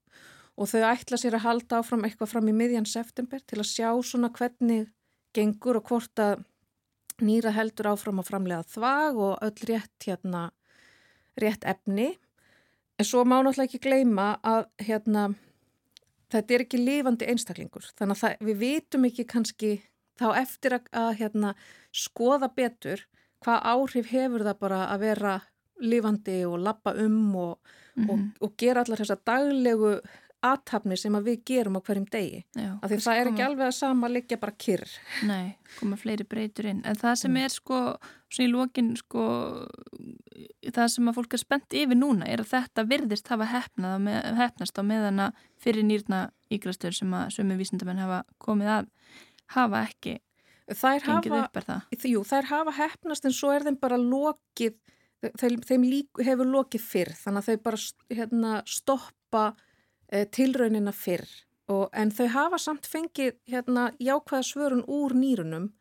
[0.56, 3.88] og þau ætla sér að halda áfram eitthvað fram í miðjan september til að sjá
[4.04, 4.86] svona hvernig
[5.36, 6.44] gengur og hvort að
[7.24, 10.46] nýra heldur áfram að framlega þvag og öll rétt hérna
[11.40, 12.14] rétt efni.
[12.96, 15.26] En svo má náttúrulega ekki gleyma að hérna
[16.32, 19.72] þetta er ekki lifandi einstaklingur þannig að það, við vitum ekki kannski
[20.16, 21.52] þá eftir að, að hérna,
[21.94, 23.04] skoða betur
[23.46, 25.40] hvað áhrif hefur það bara að vera
[25.86, 27.58] lifandi og lappa um og,
[27.94, 28.10] mm -hmm.
[28.12, 30.00] og, og gera allar þessa daglegu
[30.46, 32.44] aðtapni sem að við gerum á hverjum degi.
[32.54, 34.92] Já, af því það er ekki alveg að sama liggja bara kyrr.
[35.26, 36.82] Nei, koma fleiri breytur inn.
[36.84, 37.44] En það sem mm.
[37.44, 37.80] er sko,
[38.38, 39.24] í lókin sko,
[40.72, 44.10] það sem að fólk er spennt yfir núna er að þetta virðist hafa hefnað,
[44.42, 45.30] hefnast á meðana
[45.62, 48.92] fyrir nýrna ígræstur sem að sömu vísindamenn hafa komið að
[49.56, 50.18] hafa ekki
[50.74, 51.78] þær hafa,
[52.10, 54.74] jú, þær hafa hefnast en svo er þeim bara lokið
[55.38, 57.80] þeim, þeim lík, hefur lokið fyrr þannig að þau bara
[58.18, 59.44] hérna, stoppa
[60.10, 61.26] e, tilraunina fyrr.
[61.72, 65.72] Og, en þau hafa samt fengið hérna, jákvæða svörun úr nýrunum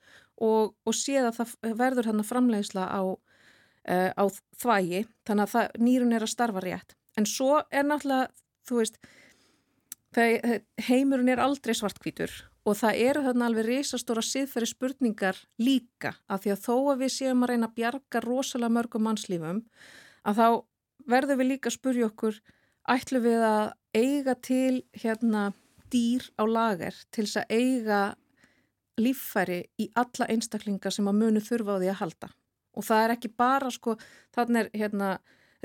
[0.41, 3.01] og, og séð að það verður hérna framleiðsla á,
[3.85, 4.23] e, á
[4.61, 6.97] þvægi þannig að það, nýrun er að starfa rétt.
[7.15, 8.31] En svo er náttúrulega
[8.71, 8.97] veist
[10.87, 12.31] heimurinn er aldrei svartkvítur
[12.65, 17.11] Og það eru þarna alveg reysastóra siðferði spurningar líka að því að þó að við
[17.13, 19.59] séum að reyna að bjarga rosalega mörgum mannslífum
[20.25, 20.47] að þá
[21.05, 22.39] verðum við líka að spurja okkur
[22.95, 25.43] ætlum við að eiga til hérna
[25.93, 28.01] dýr á lager til þess að eiga
[28.97, 32.29] líffæri í alla einstaklinga sem að munu þurfa á því að halda.
[32.75, 33.95] Og það er ekki bara sko,
[34.35, 35.09] þannig er hérna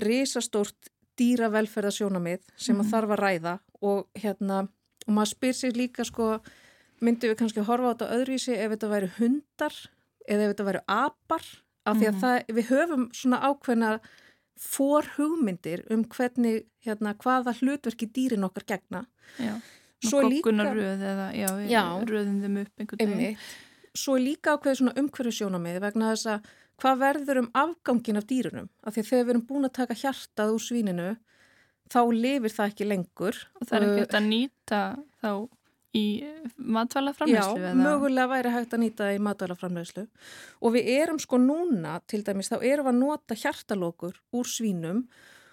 [0.00, 0.90] reysastórt
[1.20, 2.90] dýravelferðasjónamið sem að mhm.
[2.92, 3.54] þarf að ræða
[3.86, 4.64] og hérna
[5.06, 6.32] og maður spyr sér líka sko
[7.00, 9.76] myndum við kannski horfa á þetta öðruvísi ef þetta væri hundar
[10.28, 11.46] eða ef þetta væri apar
[11.88, 12.22] af því að mm.
[12.22, 13.90] það, við höfum svona ákveðna
[14.60, 19.04] fór hugmyndir um hvernig, hérna, hvaða hlutverki dýrin okkar gegna.
[19.40, 19.54] Já,
[20.04, 23.38] kokkunarröð eða, já, já röðum þeim upp einhvern veginn.
[23.96, 28.68] Svo líka ákveðið svona umhverfisjónamið vegna þess að hvað verður um afgangin af dýrunum?
[28.84, 31.08] Af því að þegar við erum búin að taka hjartað úr svíninu,
[31.90, 33.40] þá lifir það ekki lengur.
[33.58, 34.82] Og það er ekki þetta að nýta
[35.20, 35.32] þá
[35.96, 36.22] í
[36.56, 37.58] matvælaframleyslu?
[37.58, 40.04] Já, mögulega væri hægt að nýta í matvælaframleyslu
[40.60, 45.04] og við erum sko núna til dæmis þá erum við að nota hjartalókur úr svínum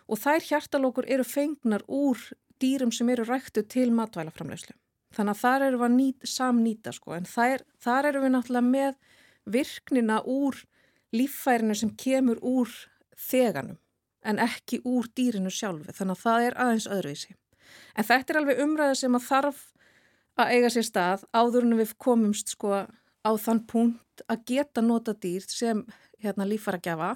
[0.07, 2.21] og þær hjartalókur eru fengnar úr
[2.61, 4.75] dýrum sem eru ræktu til matvælaframleyslu.
[5.15, 8.67] Þannig að þar eru við að nýta, samnýta sko en þar, þar eru við náttúrulega
[8.67, 8.95] með
[9.47, 10.61] virknina úr
[11.15, 12.71] líffærinu sem kemur úr
[13.17, 13.79] þeganum
[14.27, 17.35] en ekki úr dýrinu sjálfu þannig að það er aðeins öðruvísi.
[17.95, 19.61] En þetta er alveg umræða sem að þarf
[20.37, 22.83] að eiga sér stað áður en við komumst sko
[23.27, 25.83] á þann punkt að geta nota dýr sem
[26.23, 27.15] hérna lífara gjafa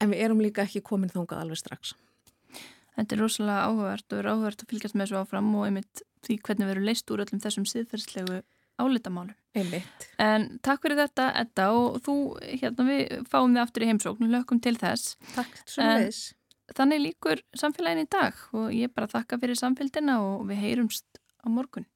[0.00, 1.94] en við erum líka ekki komin þóngað alveg strax.
[2.94, 6.36] Þetta er rosalega áhugavert og er áhugavert að fylgjast með þessu áfram og einmitt því
[6.46, 8.38] hvernig við erum leist úr öllum þessum síðferðslegu
[8.80, 9.34] álitamálum.
[9.54, 10.06] Einmitt.
[10.22, 14.32] En takk fyrir þetta Edda og þú, hérna við fáum þið aftur í heimsókn og
[14.34, 15.14] lökum til þess.
[15.34, 16.22] Takk svo leiðis.
[16.74, 21.46] Þannig líkur samfélagin í dag og ég bara þakka fyrir samfélgina og við heyrumst á
[21.52, 21.86] morgun.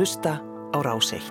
[0.00, 0.40] Að hlusta
[0.72, 1.29] á Rás 1.